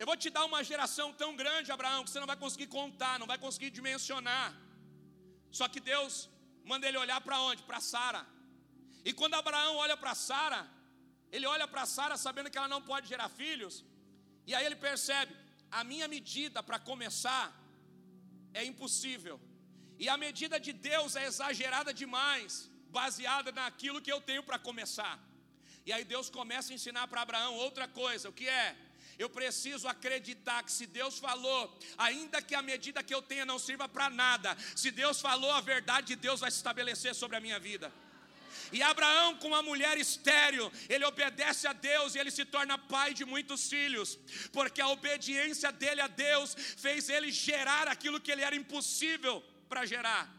[0.00, 3.18] Eu vou te dar uma geração tão grande, Abraão, que você não vai conseguir contar,
[3.18, 4.48] não vai conseguir dimensionar.
[5.58, 6.28] Só que Deus
[6.64, 7.62] manda ele olhar para onde?
[7.62, 8.24] Para Sara.
[9.04, 10.60] E quando Abraão olha para Sara,
[11.30, 13.84] ele olha para Sara sabendo que ela não pode gerar filhos,
[14.46, 15.34] e aí ele percebe:
[15.70, 17.44] a minha medida para começar
[18.54, 19.36] é impossível,
[19.98, 25.14] e a medida de Deus é exagerada demais, baseada naquilo que eu tenho para começar.
[25.86, 28.76] E aí Deus começa a ensinar para Abraão outra coisa: o que é?
[29.18, 31.60] Eu preciso acreditar que se Deus falou,
[31.96, 35.60] ainda que a medida que eu tenha não sirva para nada, se Deus falou, a
[35.60, 37.92] verdade de Deus vai se estabelecer sobre a minha vida.
[38.72, 43.14] E Abraão, com uma mulher estéril, ele obedece a Deus e ele se torna pai
[43.14, 44.18] de muitos filhos,
[44.52, 49.84] porque a obediência dele a Deus fez ele gerar aquilo que ele era impossível para
[49.84, 50.37] gerar.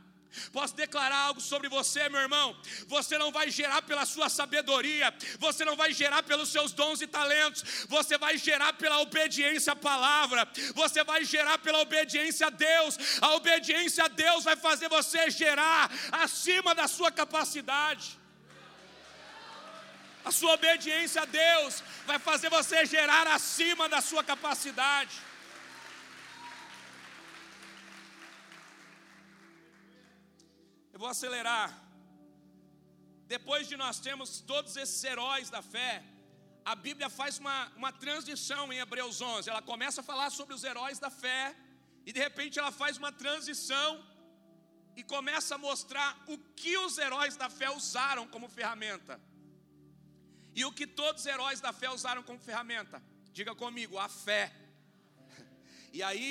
[0.52, 2.56] Posso declarar algo sobre você, meu irmão?
[2.88, 7.08] Você não vai gerar pela sua sabedoria, você não vai gerar pelos seus dons e
[7.08, 12.98] talentos, você vai gerar pela obediência à palavra, você vai gerar pela obediência a Deus.
[13.22, 18.20] A obediência a Deus vai fazer você gerar acima da sua capacidade.
[20.24, 25.29] A sua obediência a Deus vai fazer você gerar acima da sua capacidade.
[31.00, 31.70] Eu vou acelerar.
[33.26, 36.04] Depois de nós termos todos esses heróis da fé,
[36.72, 39.50] a Bíblia faz uma, uma transição em Hebreus 11.
[39.50, 41.56] Ela começa a falar sobre os heróis da fé,
[42.06, 43.92] e de repente ela faz uma transição
[44.98, 49.22] e começa a mostrar o que os heróis da fé usaram como ferramenta.
[50.54, 53.02] E o que todos os heróis da fé usaram como ferramenta?
[53.32, 54.54] Diga comigo, a fé.
[55.94, 56.30] E aí,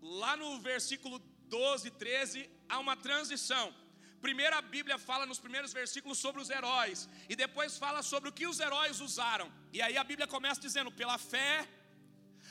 [0.00, 3.74] lá no versículo 12, 13, há uma transição.
[4.20, 8.32] Primeiro a Bíblia fala nos primeiros versículos sobre os heróis, e depois fala sobre o
[8.32, 9.52] que os heróis usaram.
[9.72, 11.66] E aí a Bíblia começa dizendo: pela fé,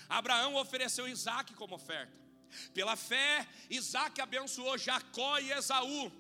[0.08, 2.14] Abraão ofereceu Isaac como oferta.
[2.74, 6.12] Pela fé, Isaac abençoou Jacó e Esaú.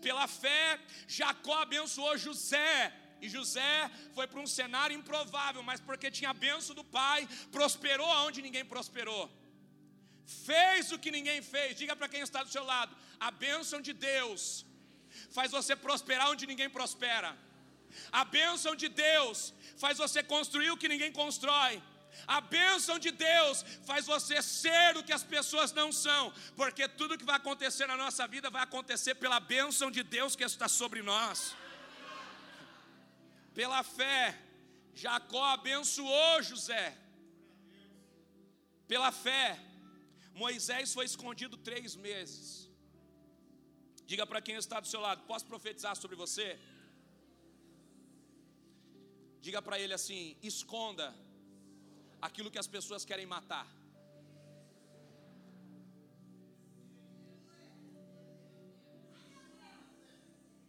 [0.00, 2.92] Pela fé, Jacó abençoou José.
[3.20, 8.08] E José foi para um cenário improvável, mas porque tinha a benção do pai, prosperou
[8.26, 9.30] onde ninguém prosperou.
[10.26, 11.76] Fez o que ninguém fez.
[11.76, 14.65] Diga para quem está do seu lado: a bênção de Deus
[15.30, 17.36] faz você prosperar onde ninguém prospera.
[18.12, 21.82] A bênção de Deus faz você construir o que ninguém constrói.
[22.26, 27.18] A bênção de Deus faz você ser o que as pessoas não são, porque tudo
[27.18, 31.02] que vai acontecer na nossa vida vai acontecer pela bênção de Deus que está sobre
[31.02, 31.54] nós.
[33.54, 34.38] Pela fé,
[34.94, 36.96] Jacó abençoou José.
[38.88, 39.58] Pela fé,
[40.34, 42.65] Moisés foi escondido três meses.
[44.10, 46.48] Diga para quem está do seu lado: posso profetizar sobre você?
[49.46, 51.06] Diga para ele assim: esconda
[52.28, 53.66] aquilo que as pessoas querem matar.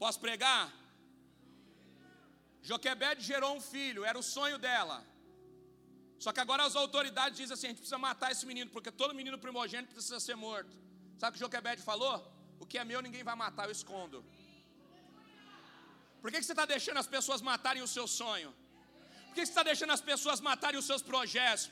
[0.04, 0.64] Posso pregar?
[2.62, 4.98] Joquebede gerou um filho, era o sonho dela.
[6.24, 9.20] Só que agora as autoridades dizem assim: a gente precisa matar esse menino, porque todo
[9.22, 10.76] menino primogênito precisa ser morto.
[11.20, 12.37] Sabe o que Joquebede falou?
[12.70, 14.20] Que é meu ninguém vai matar, eu escondo.
[16.22, 18.50] Por que, que você está deixando as pessoas matarem o seu sonho?
[19.28, 21.66] Por que, que você está deixando as pessoas matarem os seus projetos?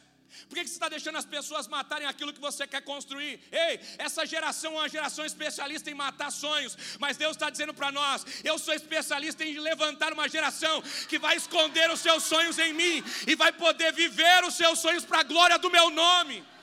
[0.49, 3.39] Por que você está deixando as pessoas matarem aquilo que você quer construir?
[3.51, 7.91] Ei, essa geração é uma geração especialista em matar sonhos, mas Deus está dizendo para
[7.91, 12.73] nós: eu sou especialista em levantar uma geração que vai esconder os seus sonhos em
[12.73, 16.54] mim e vai poder viver os seus sonhos para a glória do meu nome.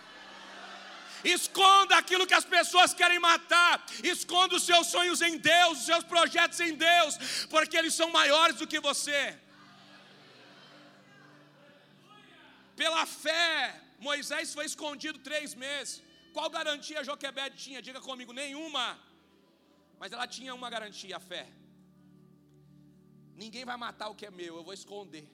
[1.25, 3.85] Esconda aquilo que as pessoas querem matar.
[4.03, 7.17] Esconda os seus sonhos em Deus, os seus projetos em Deus,
[7.51, 9.39] porque eles são maiores do que você.
[12.77, 16.03] Pela fé, Moisés foi escondido três meses.
[16.33, 17.83] Qual garantia Joquebede tinha?
[17.83, 18.99] Diga comigo, nenhuma.
[20.01, 21.47] Mas ela tinha uma garantia, a fé.
[23.37, 25.27] Ninguém vai matar o que é meu, eu vou esconder.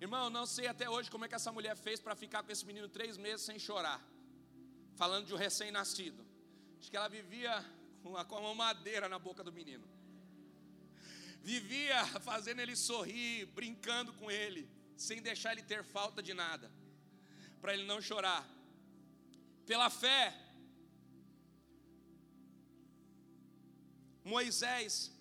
[0.00, 2.64] Irmão, não sei até hoje como é que essa mulher fez para ficar com esse
[2.64, 4.00] menino três meses sem chorar.
[5.00, 6.26] Falando de um recém-nascido.
[6.78, 7.52] Acho que ela vivia
[8.02, 9.86] com com uma madeira na boca do menino.
[11.50, 14.62] Vivia fazendo ele sorrir, brincando com ele
[15.06, 16.68] sem deixar ele ter falta de nada,
[17.60, 18.44] para ele não chorar.
[19.64, 20.22] Pela fé,
[24.24, 25.12] Moisés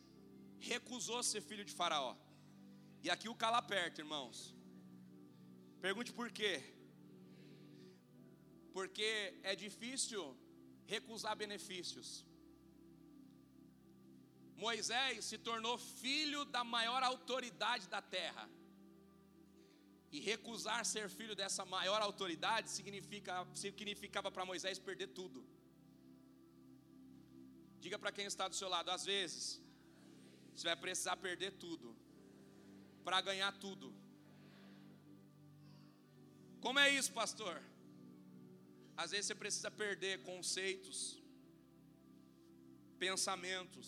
[0.60, 2.16] recusou ser filho de Faraó.
[3.04, 4.38] E aqui o cala perto, irmãos.
[5.80, 6.54] Pergunte por quê?
[8.78, 9.10] Porque
[9.52, 10.22] é difícil
[10.94, 12.08] recusar benefícios.
[14.66, 18.46] Moisés se tornou filho da maior autoridade da terra.
[20.16, 25.42] E recusar ser filho dessa maior autoridade significa, significava para Moisés perder tudo.
[27.86, 29.60] Diga para quem está do seu lado, às vezes,
[30.54, 31.96] você vai precisar perder tudo
[33.08, 33.90] para ganhar tudo.
[36.68, 37.58] Como é isso, pastor?
[39.04, 40.98] Às vezes você precisa perder conceitos,
[43.06, 43.88] pensamentos,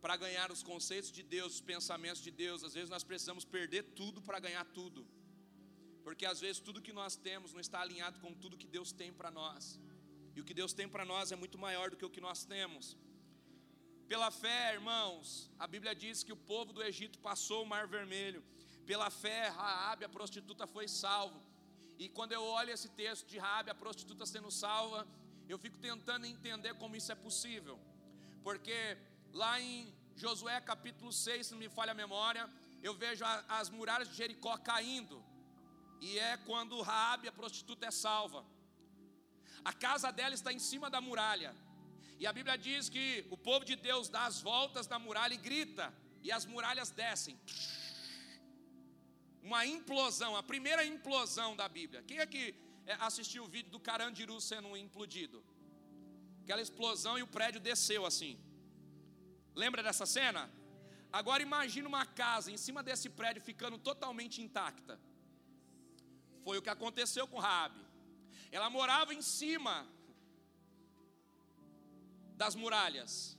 [0.00, 2.64] para ganhar os conceitos de Deus, os pensamentos de Deus.
[2.64, 5.06] Às vezes nós precisamos perder tudo para ganhar tudo.
[6.02, 9.12] Porque às vezes tudo que nós temos não está alinhado com tudo que Deus tem
[9.12, 9.78] para nós.
[10.34, 12.44] E o que Deus tem para nós é muito maior do que o que nós
[12.44, 12.96] temos.
[14.08, 18.42] Pela fé, irmãos, a Bíblia diz que o povo do Egito passou o Mar Vermelho.
[18.86, 21.40] Pela fé, Raabe, a prostituta, foi salvo.
[22.02, 25.00] E quando eu olho esse texto de Raabe, a prostituta sendo salva,
[25.46, 27.78] eu fico tentando entender como isso é possível.
[28.46, 28.96] Porque
[29.34, 32.48] lá em Josué capítulo 6, se não me falha a memória,
[32.82, 33.22] eu vejo
[33.60, 35.22] as muralhas de Jericó caindo.
[36.00, 38.46] E é quando Raabe, a prostituta, é salva.
[39.62, 41.54] A casa dela está em cima da muralha.
[42.18, 45.44] E a Bíblia diz que o povo de Deus dá as voltas na muralha e
[45.48, 47.38] grita, e as muralhas descem.
[49.42, 52.02] Uma implosão, a primeira implosão da Bíblia.
[52.02, 52.54] Quem é que
[53.08, 55.42] assistiu o vídeo do Carandiru sendo implodido?
[56.42, 58.38] Aquela explosão e o prédio desceu assim.
[59.54, 60.50] Lembra dessa cena?
[61.12, 65.00] Agora imagine uma casa em cima desse prédio ficando totalmente intacta.
[66.44, 67.84] Foi o que aconteceu com Raabe.
[68.52, 69.86] Ela morava em cima
[72.36, 73.36] das muralhas.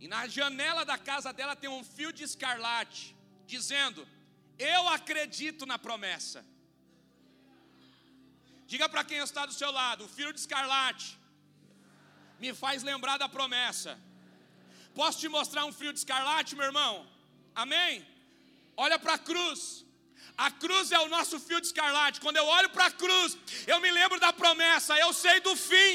[0.00, 4.06] E na janela da casa dela tem um fio de escarlate dizendo:
[4.76, 6.40] "Eu acredito na promessa".
[8.72, 11.08] Diga para quem está do seu lado, o fio de escarlate
[12.42, 13.92] me faz lembrar da promessa.
[14.98, 16.92] Posso te mostrar um fio de escarlate, meu irmão?
[17.62, 17.92] Amém?
[18.84, 19.60] Olha para a cruz.
[20.46, 22.20] A cruz é o nosso fio de escarlate.
[22.24, 23.36] Quando eu olho para a cruz,
[23.72, 25.94] eu me lembro da promessa, eu sei do fim.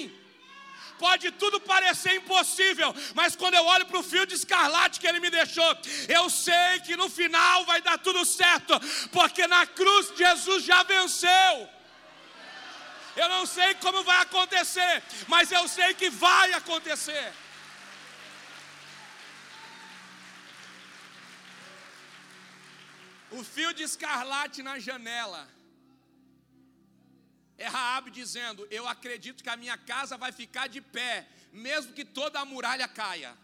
[0.97, 5.19] Pode tudo parecer impossível, mas quando eu olho para o fio de escarlate que ele
[5.19, 5.77] me deixou,
[6.07, 8.73] eu sei que no final vai dar tudo certo,
[9.11, 11.69] porque na cruz Jesus já venceu.
[13.15, 17.33] Eu não sei como vai acontecer, mas eu sei que vai acontecer.
[23.31, 25.56] O fio de escarlate na janela.
[27.57, 32.05] É Raab dizendo: Eu acredito que a minha casa vai ficar de pé, mesmo que
[32.05, 33.37] toda a muralha caia.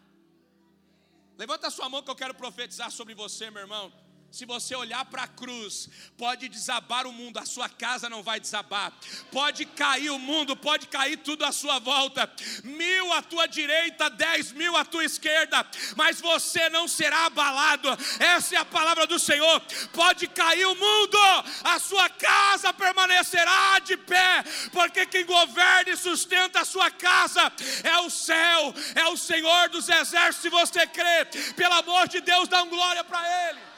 [1.37, 3.91] Levanta a sua mão que eu quero profetizar sobre você, meu irmão.
[4.33, 8.39] Se você olhar para a cruz, pode desabar o mundo, a sua casa não vai
[8.39, 8.91] desabar.
[9.31, 12.27] Pode cair o mundo, pode cair tudo à sua volta.
[12.63, 15.63] Mil à tua direita, dez mil à tua esquerda,
[15.95, 17.87] mas você não será abalado.
[18.19, 19.61] Essa é a palavra do Senhor.
[19.93, 21.17] Pode cair o mundo,
[21.63, 27.53] a sua casa permanecerá de pé, porque quem governa e sustenta a sua casa
[27.83, 30.41] é o céu, é o Senhor dos exércitos.
[30.41, 31.25] Se você crê,
[31.55, 33.72] pelo amor de Deus, dá glória para Ele.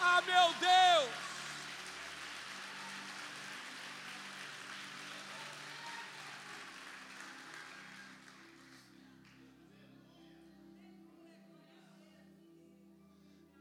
[0.00, 1.30] Ah, meu Deus!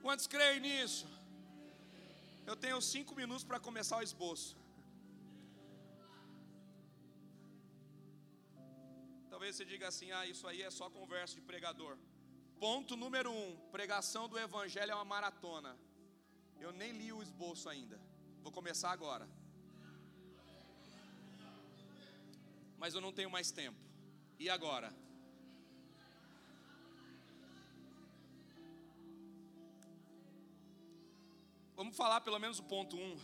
[0.02, 1.08] Quantos creem nisso?
[2.50, 4.58] Eu tenho cinco minutos para começar o esboço.
[9.30, 11.96] Talvez você diga assim: ah, isso aí é só conversa de pregador.
[12.60, 15.78] Ponto número um: pregação do Evangelho é uma maratona.
[16.60, 18.00] Eu nem li o esboço ainda.
[18.44, 19.28] Vou começar agora.
[22.78, 23.80] Mas eu não tenho mais tempo.
[24.38, 24.94] E agora?
[31.76, 33.00] Vamos falar pelo menos o ponto 1.
[33.00, 33.18] Um.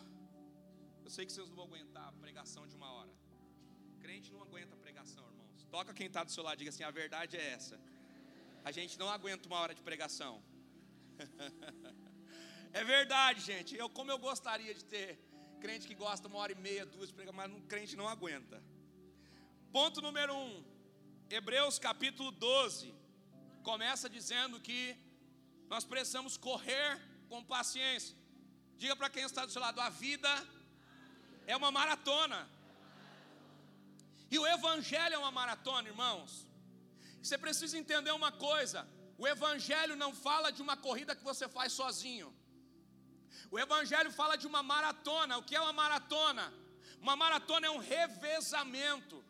[1.04, 3.14] Eu sei que vocês não vão aguentar a pregação de uma hora.
[4.02, 5.66] Crente não aguenta pregação, irmãos.
[5.70, 7.80] Toca quem está do seu lado, diga assim: a verdade é essa.
[8.64, 10.42] A gente não aguenta uma hora de pregação.
[12.80, 13.72] É verdade, gente.
[13.82, 15.10] Eu, como eu gostaria de ter
[15.64, 18.58] crente que gosta uma hora e meia, duas, mas um crente não aguenta.
[19.78, 20.54] Ponto número um.
[21.38, 22.94] Hebreus capítulo 12
[23.70, 24.82] começa dizendo que
[25.74, 26.92] nós precisamos correr
[27.30, 28.14] com paciência.
[28.82, 30.32] Diga para quem está do seu lado: a vida
[31.48, 32.42] é uma maratona.
[34.30, 36.32] E o Evangelho é uma maratona, irmãos.
[37.24, 38.86] Você precisa entender uma coisa:
[39.18, 42.32] o Evangelho não fala de uma corrida que você faz sozinho.
[43.52, 45.38] O Evangelho fala de uma maratona.
[45.38, 46.54] O que é uma maratona?
[47.00, 49.24] Uma maratona é um revezamento.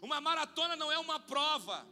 [0.00, 1.86] Uma maratona não é uma prova.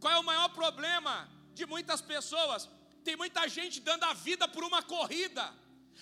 [0.00, 2.68] Qual é o maior problema de muitas pessoas?
[3.04, 5.52] Tem muita gente dando a vida por uma corrida.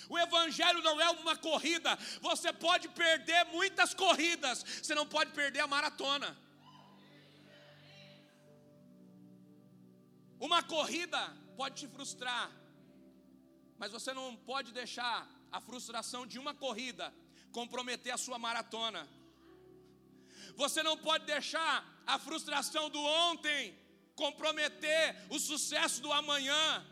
[0.09, 1.97] O Evangelho não é uma corrida.
[2.21, 6.37] Você pode perder muitas corridas, você não pode perder a maratona.
[10.39, 12.51] Uma corrida pode te frustrar,
[13.81, 17.07] mas você não pode deixar a frustração de uma corrida
[17.51, 19.09] comprometer a sua maratona.
[20.55, 21.75] Você não pode deixar
[22.07, 23.75] a frustração do ontem
[24.15, 26.87] comprometer o sucesso do amanhã.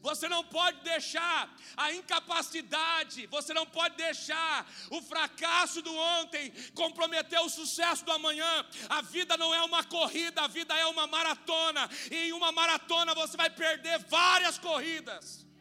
[0.00, 7.38] Você não pode deixar a incapacidade, você não pode deixar o fracasso do ontem comprometer
[7.40, 8.66] o sucesso do amanhã.
[8.88, 11.88] A vida não é uma corrida, a vida é uma maratona.
[12.10, 15.51] E em uma maratona você vai perder várias corridas.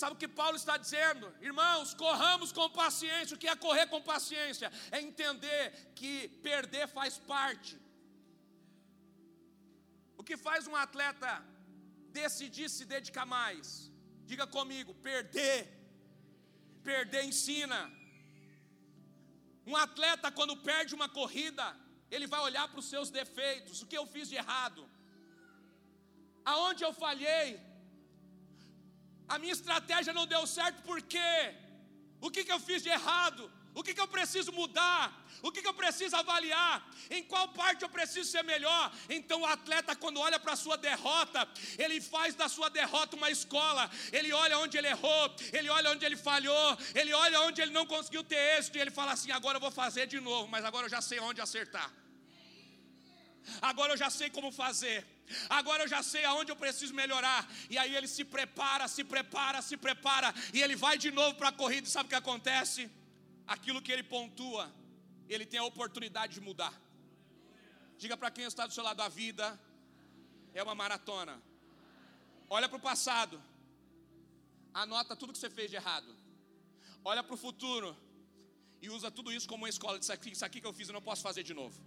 [0.00, 1.26] Sabe o que Paulo está dizendo?
[1.48, 3.34] Irmãos, corramos com paciência.
[3.34, 4.66] O que é correr com paciência?
[4.96, 5.62] É entender
[5.98, 6.12] que
[6.48, 7.74] perder faz parte.
[10.20, 11.30] O que faz um atleta
[12.20, 13.66] decidir se dedicar mais?
[14.30, 15.58] Diga comigo: perder.
[16.90, 17.80] Perder ensina.
[19.70, 21.66] Um atleta, quando perde uma corrida,
[22.14, 24.84] ele vai olhar para os seus defeitos: o que eu fiz de errado?
[26.52, 27.67] Aonde eu falhei?
[29.28, 31.54] A minha estratégia não deu certo, por quê?
[32.20, 33.50] O que, que eu fiz de errado?
[33.78, 35.02] O que, que eu preciso mudar?
[35.40, 36.74] O que, que eu preciso avaliar?
[37.16, 38.84] Em qual parte eu preciso ser melhor?
[39.08, 41.46] Então o atleta, quando olha para a sua derrota,
[41.78, 43.88] ele faz da sua derrota uma escola.
[44.12, 47.86] Ele olha onde ele errou, ele olha onde ele falhou, ele olha onde ele não
[47.86, 50.86] conseguiu ter êxito, e ele fala assim: agora eu vou fazer de novo, mas agora
[50.86, 51.88] eu já sei onde acertar.
[53.62, 55.06] Agora eu já sei como fazer.
[55.48, 57.48] Agora eu já sei aonde eu preciso melhorar.
[57.70, 60.34] E aí ele se prepara, se prepara, se prepara.
[60.52, 61.86] E ele vai de novo para a corrida.
[61.86, 62.90] E sabe o que acontece?
[63.46, 64.72] Aquilo que ele pontua,
[65.28, 66.74] ele tem a oportunidade de mudar.
[67.96, 69.58] Diga para quem está do seu lado: a vida
[70.54, 71.40] é uma maratona.
[72.48, 73.42] Olha para o passado.
[74.72, 76.14] Anota tudo que você fez de errado.
[77.04, 77.96] Olha para o futuro.
[78.80, 79.98] E usa tudo isso como uma escola.
[79.98, 81.80] Isso aqui, isso aqui que eu fiz eu não posso fazer de novo.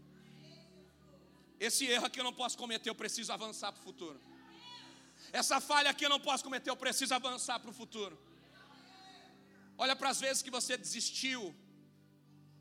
[1.68, 4.20] Esse erro aqui eu não posso cometer, eu preciso avançar para o futuro.
[5.40, 8.16] Essa falha aqui eu não posso cometer, eu preciso avançar para o futuro.
[9.84, 11.42] Olha para as vezes que você desistiu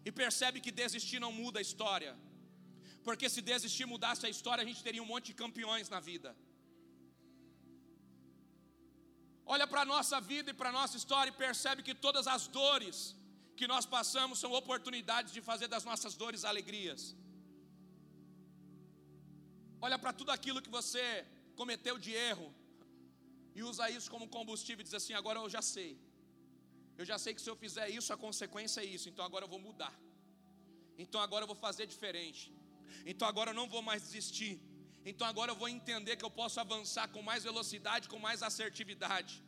[0.09, 2.13] e percebe que desistir não muda a história.
[3.07, 6.31] Porque se desistir mudasse a história, a gente teria um monte de campeões na vida.
[9.55, 12.47] Olha para a nossa vida e para a nossa história e percebe que todas as
[12.59, 12.99] dores
[13.59, 17.03] que nós passamos são oportunidades de fazer das nossas dores alegrias.
[19.87, 21.05] Olha para tudo aquilo que você
[21.61, 22.49] cometeu de erro.
[23.59, 25.91] e usa isso como combustível e diz assim: agora eu já sei.
[27.01, 29.49] Eu já sei que se eu fizer isso, a consequência é isso, então agora eu
[29.55, 29.95] vou mudar.
[31.03, 32.43] Então agora eu vou fazer diferente.
[33.11, 34.55] Então agora eu não vou mais desistir.
[35.11, 39.43] Então agora eu vou entender que eu posso avançar com mais velocidade, com mais assertividade.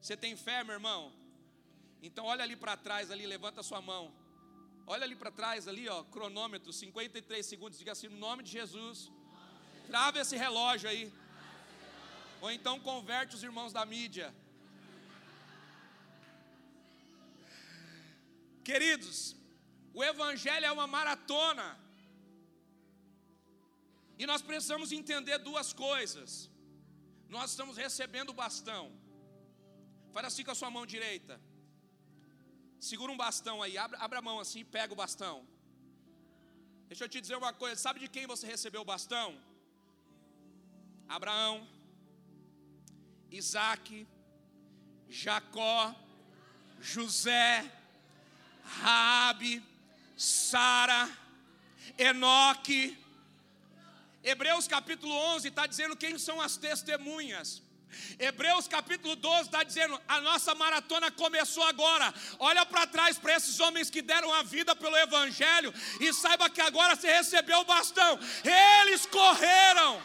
[0.00, 1.12] Você tem fé, meu irmão?
[2.02, 4.04] Então olha ali para trás, ali, levanta sua mão.
[4.86, 7.78] Olha ali para trás, ali, ó, cronômetro, 53 segundos.
[7.78, 9.10] Diga assim, no nome de Jesus.
[9.90, 11.04] Trava esse relógio aí.
[12.42, 14.28] Ou então converte os irmãos da mídia.
[18.68, 19.18] Queridos,
[19.98, 21.68] o Evangelho é uma maratona.
[24.20, 26.30] E nós precisamos entender duas coisas.
[27.36, 28.84] Nós estamos recebendo o bastão.
[30.14, 31.34] Faz assim com a sua mão direita.
[32.90, 35.36] Segura um bastão aí, abre, abre a mão assim, pega o bastão.
[36.90, 39.28] Deixa eu te dizer uma coisa: sabe de quem você recebeu o bastão?
[41.10, 41.66] Abraão,
[43.32, 44.06] Isaac,
[45.08, 45.92] Jacó,
[46.80, 47.68] José,
[48.80, 49.60] Raabe,
[50.16, 51.10] Sara,
[51.98, 52.96] Enoque.
[54.22, 57.60] Hebreus capítulo 11 está dizendo quem são as testemunhas.
[58.16, 62.14] Hebreus capítulo 12 está dizendo: a nossa maratona começou agora.
[62.38, 66.60] Olha para trás para esses homens que deram a vida pelo Evangelho e saiba que
[66.60, 68.16] agora você recebeu o bastão.
[68.82, 70.00] Eles correram,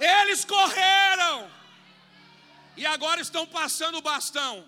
[0.00, 1.50] eles correram,
[2.76, 4.66] e agora estão passando o bastão.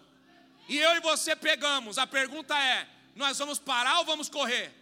[0.69, 1.99] E eu e você pegamos.
[1.99, 4.73] A pergunta é: nós vamos parar ou vamos correr?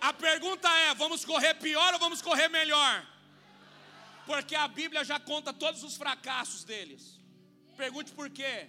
[0.00, 3.06] A pergunta é: vamos correr pior ou vamos correr melhor?
[4.26, 7.18] Porque a Bíblia já conta todos os fracassos deles.
[7.76, 8.68] Pergunte por quê?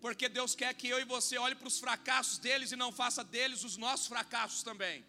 [0.00, 3.22] Porque Deus quer que eu e você olhe para os fracassos deles e não faça
[3.24, 5.04] deles os nossos fracassos também.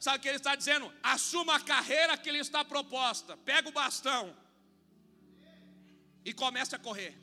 [0.00, 0.92] Sabe o que ele está dizendo?
[1.02, 3.36] Assuma a carreira que lhe está proposta.
[3.38, 4.36] Pega o bastão
[6.24, 7.22] e comece a correr.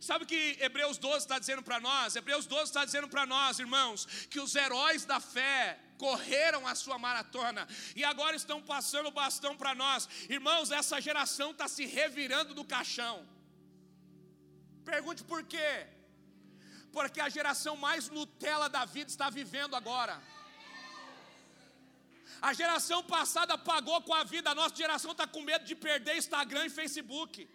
[0.00, 2.16] Sabe o que Hebreus 12 está dizendo para nós?
[2.16, 6.98] Hebreus 12 está dizendo para nós, irmãos, que os heróis da fé correram a sua
[6.98, 10.08] maratona e agora estão passando o bastão para nós.
[10.28, 13.24] Irmãos, essa geração está se revirando do caixão.
[14.84, 15.86] Pergunte por quê?
[16.90, 20.20] Porque a geração mais Nutella da vida está vivendo agora.
[22.42, 26.16] A geração passada pagou com a vida, a nossa geração está com medo de perder
[26.16, 27.48] Instagram e Facebook.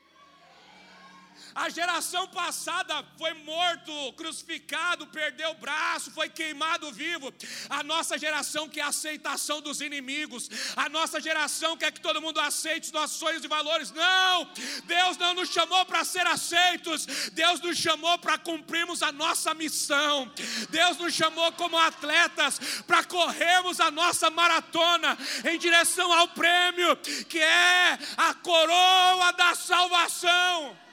[1.57, 7.33] A geração passada foi morto, crucificado, perdeu o braço, foi queimado vivo.
[7.67, 10.51] A nossa geração quer a aceitação dos inimigos.
[10.75, 13.91] A nossa geração quer que todo mundo aceite os nossos sonhos e valores.
[13.91, 14.47] Não!
[14.83, 17.07] Deus não nos chamou para ser aceitos.
[17.33, 20.31] Deus nos chamou para cumprirmos a nossa missão.
[20.69, 26.95] Deus nos chamou como atletas para corrermos a nossa maratona em direção ao prêmio
[27.27, 30.86] que é a coroa da salvação.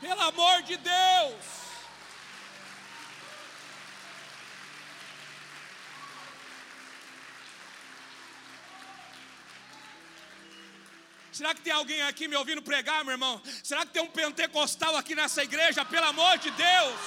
[0.00, 1.58] Pelo amor de Deus.
[11.32, 13.40] Será que tem alguém aqui me ouvindo pregar, meu irmão?
[13.62, 15.84] Será que tem um pentecostal aqui nessa igreja?
[15.84, 17.00] Pelo amor de Deus.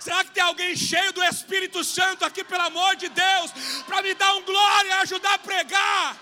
[0.00, 3.50] Será que tem alguém cheio do Espírito Santo aqui, pelo amor de Deus,
[3.86, 6.16] para me dar um glória e ajudar a pregar?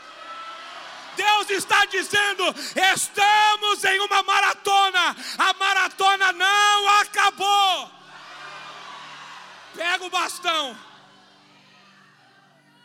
[1.16, 2.44] Deus está dizendo:
[2.94, 5.51] estamos em uma maratona, a
[6.02, 7.90] maratona não acabou.
[9.74, 10.78] Pega o bastão,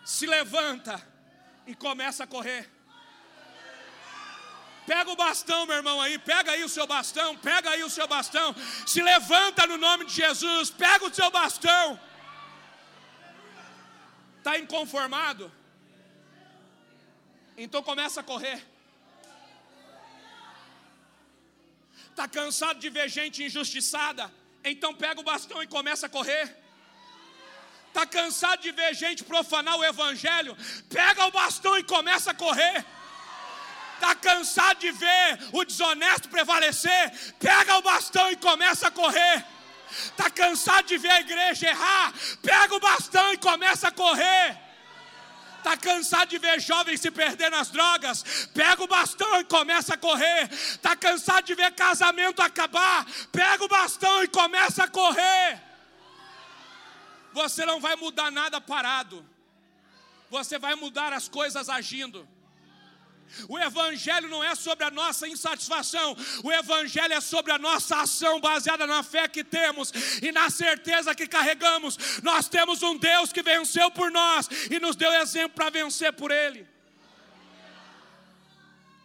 [0.06, 1.06] se levanta
[1.66, 2.70] e começa a correr.
[4.86, 8.08] Pega o bastão, meu irmão aí, pega aí o seu bastão, pega aí o seu
[8.08, 8.56] bastão,
[8.86, 12.00] se levanta no nome de Jesus, pega o seu bastão.
[14.38, 15.52] Está inconformado?
[17.58, 18.66] Então começa a correr.
[22.18, 24.34] Está cansado de ver gente injustiçada?
[24.64, 26.46] Então pega o bastão e começa a correr.
[27.90, 30.58] Está cansado de ver gente profanar o Evangelho?
[30.90, 32.84] Pega o bastão e começa a correr.
[33.94, 37.36] Está cansado de ver o desonesto prevalecer?
[37.38, 39.46] Pega o bastão e começa a correr.
[39.92, 42.16] Está cansado de ver a igreja errar?
[42.42, 44.67] Pega o bastão e começa a correr
[45.68, 49.98] está cansado de ver jovens se perder nas drogas, pega o bastão e começa a
[49.98, 50.50] correr.
[50.52, 55.62] Está cansado de ver casamento acabar, pega o bastão e começa a correr.
[57.34, 59.26] Você não vai mudar nada parado,
[60.30, 62.28] você vai mudar as coisas agindo.
[63.48, 68.40] O Evangelho não é sobre a nossa insatisfação, o Evangelho é sobre a nossa ação
[68.40, 71.98] baseada na fé que temos e na certeza que carregamos.
[72.24, 76.32] Nós temos um Deus que venceu por nós e nos deu exemplo para vencer por
[76.32, 76.68] Ele.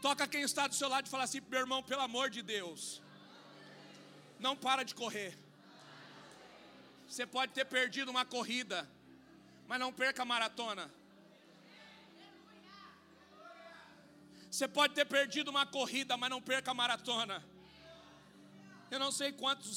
[0.01, 3.01] Toca quem está do seu lado e fala assim: meu irmão, pelo amor de Deus,
[4.39, 5.39] não para de correr.
[7.09, 8.89] Você pode ter perdido uma corrida,
[9.69, 10.91] mas não perca a maratona.
[14.55, 17.37] Você pode ter perdido uma corrida, mas não perca a maratona.
[18.95, 19.75] Eu não sei quantos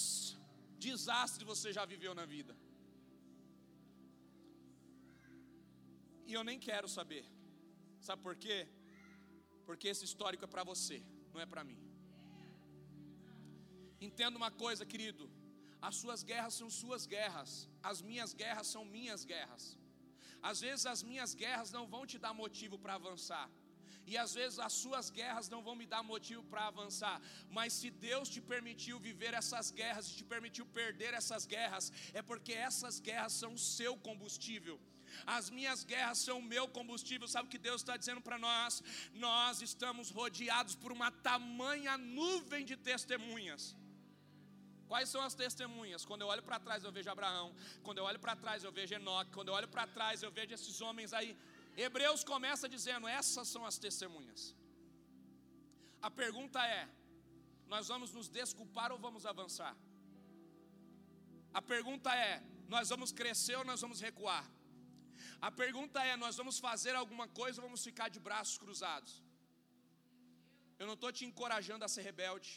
[0.88, 2.54] desastres você já viveu na vida.
[6.30, 7.24] E eu nem quero saber.
[8.08, 8.58] Sabe por quê?
[9.68, 10.98] Porque esse histórico é para você,
[11.34, 11.80] não é para mim.
[14.08, 15.26] Entenda uma coisa, querido.
[15.88, 17.52] As suas guerras são suas guerras.
[17.92, 19.66] As minhas guerras são minhas guerras.
[20.50, 23.48] Às vezes as minhas guerras não vão te dar motivo para avançar.
[24.12, 27.22] E às vezes as suas guerras não vão me dar motivo para avançar.
[27.50, 32.54] Mas se Deus te permitiu viver essas guerras, te permitiu perder essas guerras, é porque
[32.54, 34.80] essas guerras são o seu combustível.
[35.26, 37.28] As minhas guerras são o meu combustível.
[37.28, 38.84] Sabe o que Deus está dizendo para nós?
[39.14, 43.76] Nós estamos rodeados por uma tamanha nuvem de testemunhas.
[44.88, 46.06] Quais são as testemunhas?
[46.06, 47.56] Quando eu olho para trás, eu vejo Abraão.
[47.82, 49.32] Quando eu olho para trás, eu vejo Enoque.
[49.32, 51.36] Quando eu olho para trás, eu vejo esses homens aí
[51.84, 54.56] Hebreus começa dizendo: essas são as testemunhas.
[56.02, 56.88] A pergunta é:
[57.74, 59.76] nós vamos nos desculpar ou vamos avançar?
[61.54, 62.44] A pergunta é:
[62.76, 64.46] nós vamos crescer ou nós vamos recuar?
[65.48, 69.14] A pergunta é: nós vamos fazer alguma coisa ou vamos ficar de braços cruzados?
[70.80, 72.52] Eu não estou te encorajando a ser rebelde.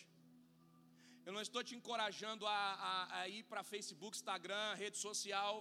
[1.26, 5.54] Eu não estou te encorajando a, a, a ir para Facebook, Instagram, rede social,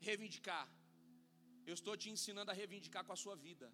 [0.00, 0.66] reivindicar.
[1.68, 3.68] Eu estou te ensinando a reivindicar com a sua vida.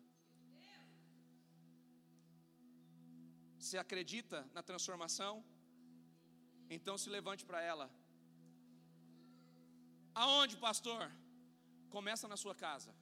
[3.62, 5.32] Você acredita na transformação?
[6.76, 7.86] Então se levante para ela.
[10.22, 11.02] Aonde, pastor?
[11.96, 12.92] Começa na sua casa.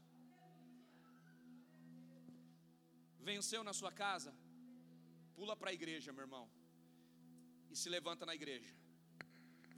[3.30, 4.32] Venceu na sua casa?
[5.36, 6.44] Pula para a igreja, meu irmão.
[7.72, 8.74] E se levanta na igreja.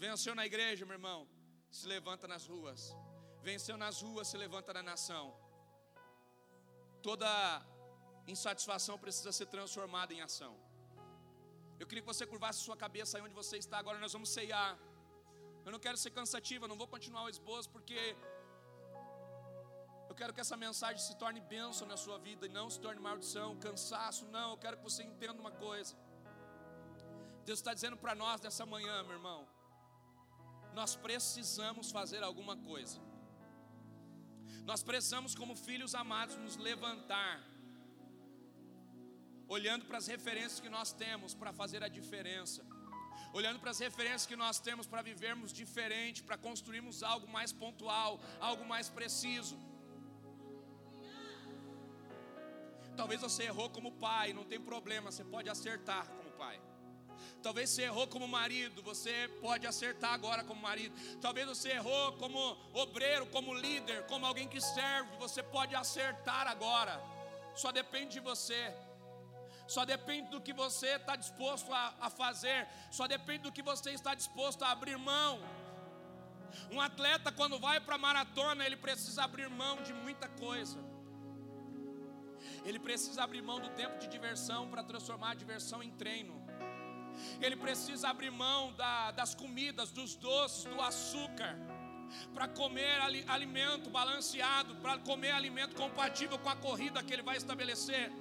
[0.04, 1.20] Venceu na igreja, meu irmão?
[1.70, 2.82] Se levanta nas ruas.
[3.48, 5.24] Venceu nas ruas, se levanta na nação.
[7.06, 7.28] Toda
[8.34, 10.54] insatisfação precisa ser transformada em ação.
[11.80, 13.98] Eu queria que você curvasse sua cabeça aí onde você está agora.
[13.98, 14.72] Nós vamos ceiar.
[15.64, 18.00] Eu não quero ser cansativo, eu não vou continuar o esboço porque
[20.10, 23.00] eu quero que essa mensagem se torne bênção na sua vida e não se torne
[23.00, 24.24] maldição, cansaço.
[24.36, 25.94] Não, eu quero que você entenda uma coisa.
[27.46, 29.40] Deus está dizendo para nós nessa manhã, meu irmão.
[30.74, 32.98] Nós precisamos fazer alguma coisa.
[34.70, 37.40] Nós precisamos, como filhos amados, nos levantar,
[39.48, 42.64] olhando para as referências que nós temos para fazer a diferença,
[43.32, 48.20] olhando para as referências que nós temos para vivermos diferente, para construirmos algo mais pontual,
[48.40, 49.58] algo mais preciso.
[52.96, 56.60] Talvez você errou como pai, não tem problema, você pode acertar como pai.
[57.42, 60.94] Talvez você errou como marido, você pode acertar agora como marido.
[61.20, 67.02] Talvez você errou como obreiro, como líder, como alguém que serve, você pode acertar agora.
[67.54, 68.72] Só depende de você.
[69.66, 72.68] Só depende do que você está disposto a, a fazer.
[72.90, 75.40] Só depende do que você está disposto a abrir mão.
[76.70, 80.78] Um atleta, quando vai para a maratona, ele precisa abrir mão de muita coisa.
[82.64, 86.41] Ele precisa abrir mão do tempo de diversão para transformar a diversão em treino
[87.40, 91.56] ele precisa abrir mão da, das comidas, dos doces, do açúcar,
[92.34, 98.12] para comer alimento balanceado, para comer alimento compatível com a corrida que ele vai estabelecer.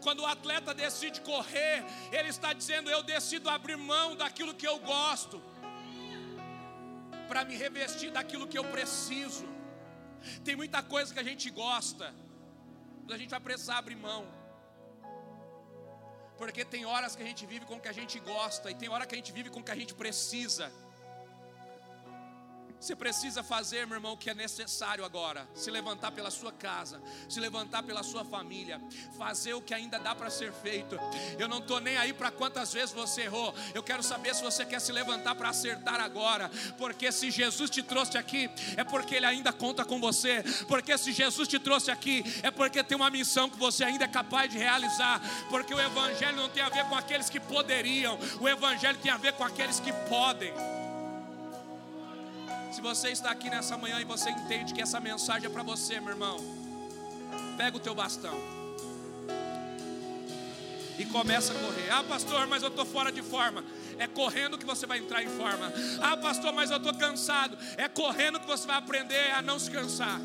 [0.00, 4.78] Quando o atleta decide correr, ele está dizendo: Eu decido abrir mão daquilo que eu
[4.78, 5.42] gosto,
[7.28, 9.46] para me revestir daquilo que eu preciso.
[10.44, 12.14] Tem muita coisa que a gente gosta,
[13.04, 14.41] mas a gente vai precisar abrir mão.
[16.38, 18.88] Porque tem horas que a gente vive com o que a gente gosta e tem
[18.88, 20.72] hora que a gente vive com o que a gente precisa.
[22.82, 25.48] Você precisa fazer, meu irmão, o que é necessário agora.
[25.54, 28.82] Se levantar pela sua casa, se levantar pela sua família,
[29.16, 30.98] fazer o que ainda dá para ser feito.
[31.38, 33.54] Eu não estou nem aí para quantas vezes você errou.
[33.72, 36.50] Eu quero saber se você quer se levantar para acertar agora.
[36.76, 40.42] Porque se Jesus te trouxe aqui, é porque Ele ainda conta com você.
[40.66, 44.08] Porque se Jesus te trouxe aqui, é porque tem uma missão que você ainda é
[44.08, 45.22] capaz de realizar.
[45.48, 49.16] Porque o Evangelho não tem a ver com aqueles que poderiam, o Evangelho tem a
[49.16, 50.52] ver com aqueles que podem.
[52.72, 56.00] Se você está aqui nessa manhã e você entende que essa mensagem é para você,
[56.00, 56.38] meu irmão,
[57.56, 58.34] Pega o teu bastão.
[60.98, 61.90] E começa a correr.
[61.90, 63.64] Ah, pastor, mas eu estou fora de forma.
[63.98, 65.72] É correndo que você vai entrar em forma.
[66.00, 67.56] Ah, pastor, mas eu estou cansado.
[67.76, 70.20] É correndo que você vai aprender a não se cansar.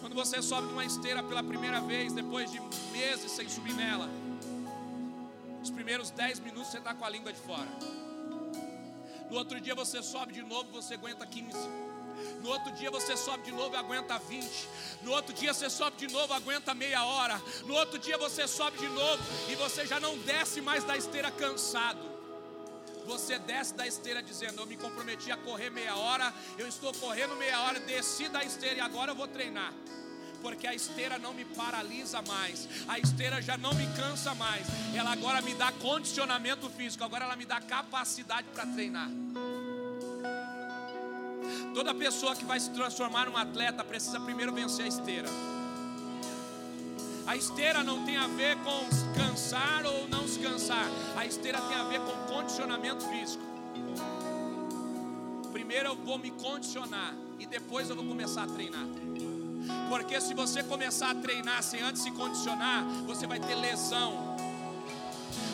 [0.00, 2.60] Quando você sobe numa esteira pela primeira vez, depois de
[2.92, 4.08] meses sem subir nela,
[5.62, 7.68] os primeiros 10 minutos você está com a língua de fora.
[9.30, 11.56] No outro dia você sobe de novo, você aguenta 15.
[12.42, 14.68] No outro dia você sobe de novo e aguenta 20.
[15.02, 17.40] No outro dia você sobe de novo, aguenta meia hora.
[17.64, 21.30] No outro dia você sobe de novo e você já não desce mais da esteira
[21.30, 22.16] cansado.
[23.06, 27.36] Você desce da esteira dizendo: Eu me comprometi a correr meia hora, eu estou correndo
[27.36, 29.72] meia hora, desci da esteira e agora eu vou treinar
[30.42, 35.12] porque a esteira não me paralisa mais, a esteira já não me cansa mais, ela
[35.12, 39.10] agora me dá condicionamento físico, agora ela me dá capacidade para treinar.
[41.74, 45.28] Toda pessoa que vai se transformar num atleta precisa primeiro vencer a esteira.
[47.26, 51.76] A esteira não tem a ver com cansar ou não se cansar, a esteira tem
[51.76, 53.44] a ver com condicionamento físico.
[55.52, 58.86] Primeiro eu vou me condicionar e depois eu vou começar a treinar.
[59.88, 64.36] Porque se você começar a treinar sem antes se condicionar, você vai ter lesão.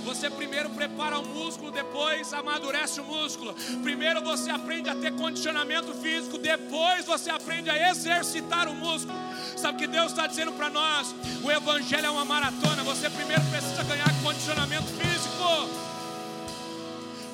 [0.04, 3.54] Você primeiro prepara o músculo, depois amadurece o músculo.
[3.82, 9.16] Primeiro você aprende a ter condicionamento físico, depois você aprende a exercitar o músculo.
[9.56, 11.14] Sabe o que Deus está dizendo para nós?
[11.42, 12.82] O Evangelho é uma maratona.
[12.82, 15.68] Você primeiro precisa ganhar condicionamento físico.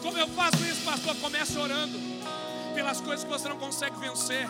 [0.02, 1.16] Como eu faço isso, pastor?
[1.16, 1.98] Comece orando
[2.74, 4.46] pelas coisas que você não consegue vencer.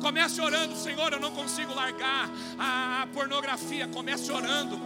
[0.00, 2.28] Comece orando, Senhor, eu não consigo largar
[2.58, 3.86] a, pornografia.
[3.88, 4.80] Comece orando.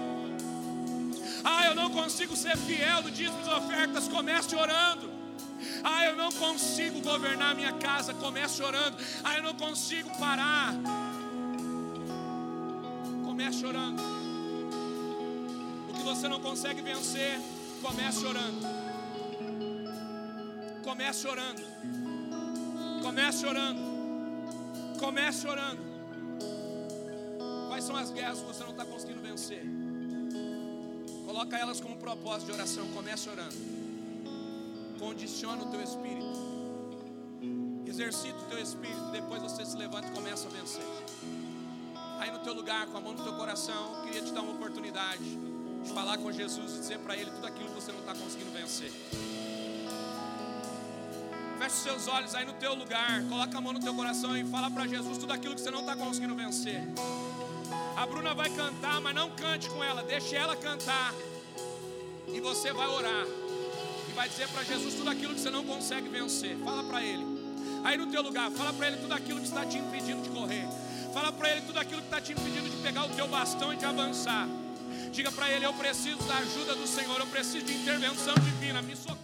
[1.45, 4.09] Ah, eu não consigo ser fiel no dízimo e ofertas.
[4.09, 5.11] Comece orando.
[5.83, 8.15] Ah, eu não consigo governar minha casa.
[8.15, 8.97] Comece orando.
[9.23, 10.75] Ah, eu não consigo parar.
[13.25, 14.03] Comece orando.
[15.89, 17.41] O que você não consegue vencer,
[17.83, 18.67] comece orando.
[20.83, 21.63] Comece orando.
[23.03, 23.94] Comece orando.
[25.05, 25.83] Comece orando.
[27.69, 29.63] Quais são as guerras que você não está conseguindo vencer?
[31.27, 32.89] Coloca elas como propósito de oração.
[32.95, 33.55] Comece orando.
[34.99, 36.41] Condiciona o teu espírito.
[37.87, 39.11] Exercita o teu espírito.
[39.13, 40.87] Depois você se levanta e começa a vencer.
[42.19, 45.39] Aí no teu lugar, com a mão no teu coração, queria te dar uma oportunidade
[45.85, 48.51] de falar com Jesus e dizer para Ele tudo aquilo que você não está conseguindo
[48.53, 48.91] vencer.
[51.59, 53.23] Feche seus olhos aí no teu lugar.
[53.29, 55.81] Coloca a mão no teu coração e fala para Jesus tudo aquilo que você não
[55.81, 56.83] está conseguindo vencer.
[57.97, 60.03] A Bruna vai cantar, mas não cante com ela.
[60.03, 61.15] Deixe ela cantar.
[62.29, 63.27] E você vai orar.
[64.09, 66.57] E vai dizer para Jesus tudo aquilo que você não consegue vencer.
[66.59, 67.25] Fala para Ele.
[67.85, 70.67] Aí no teu lugar, fala para Ele tudo aquilo que está te impedindo de correr.
[71.13, 73.77] Fala para Ele tudo aquilo que está te impedindo de pegar o teu bastão e
[73.77, 74.49] de avançar.
[75.13, 77.19] Diga para Ele: Eu preciso da ajuda do Senhor.
[77.21, 78.83] Eu preciso de intervenção divina.
[78.83, 79.24] Me socorre.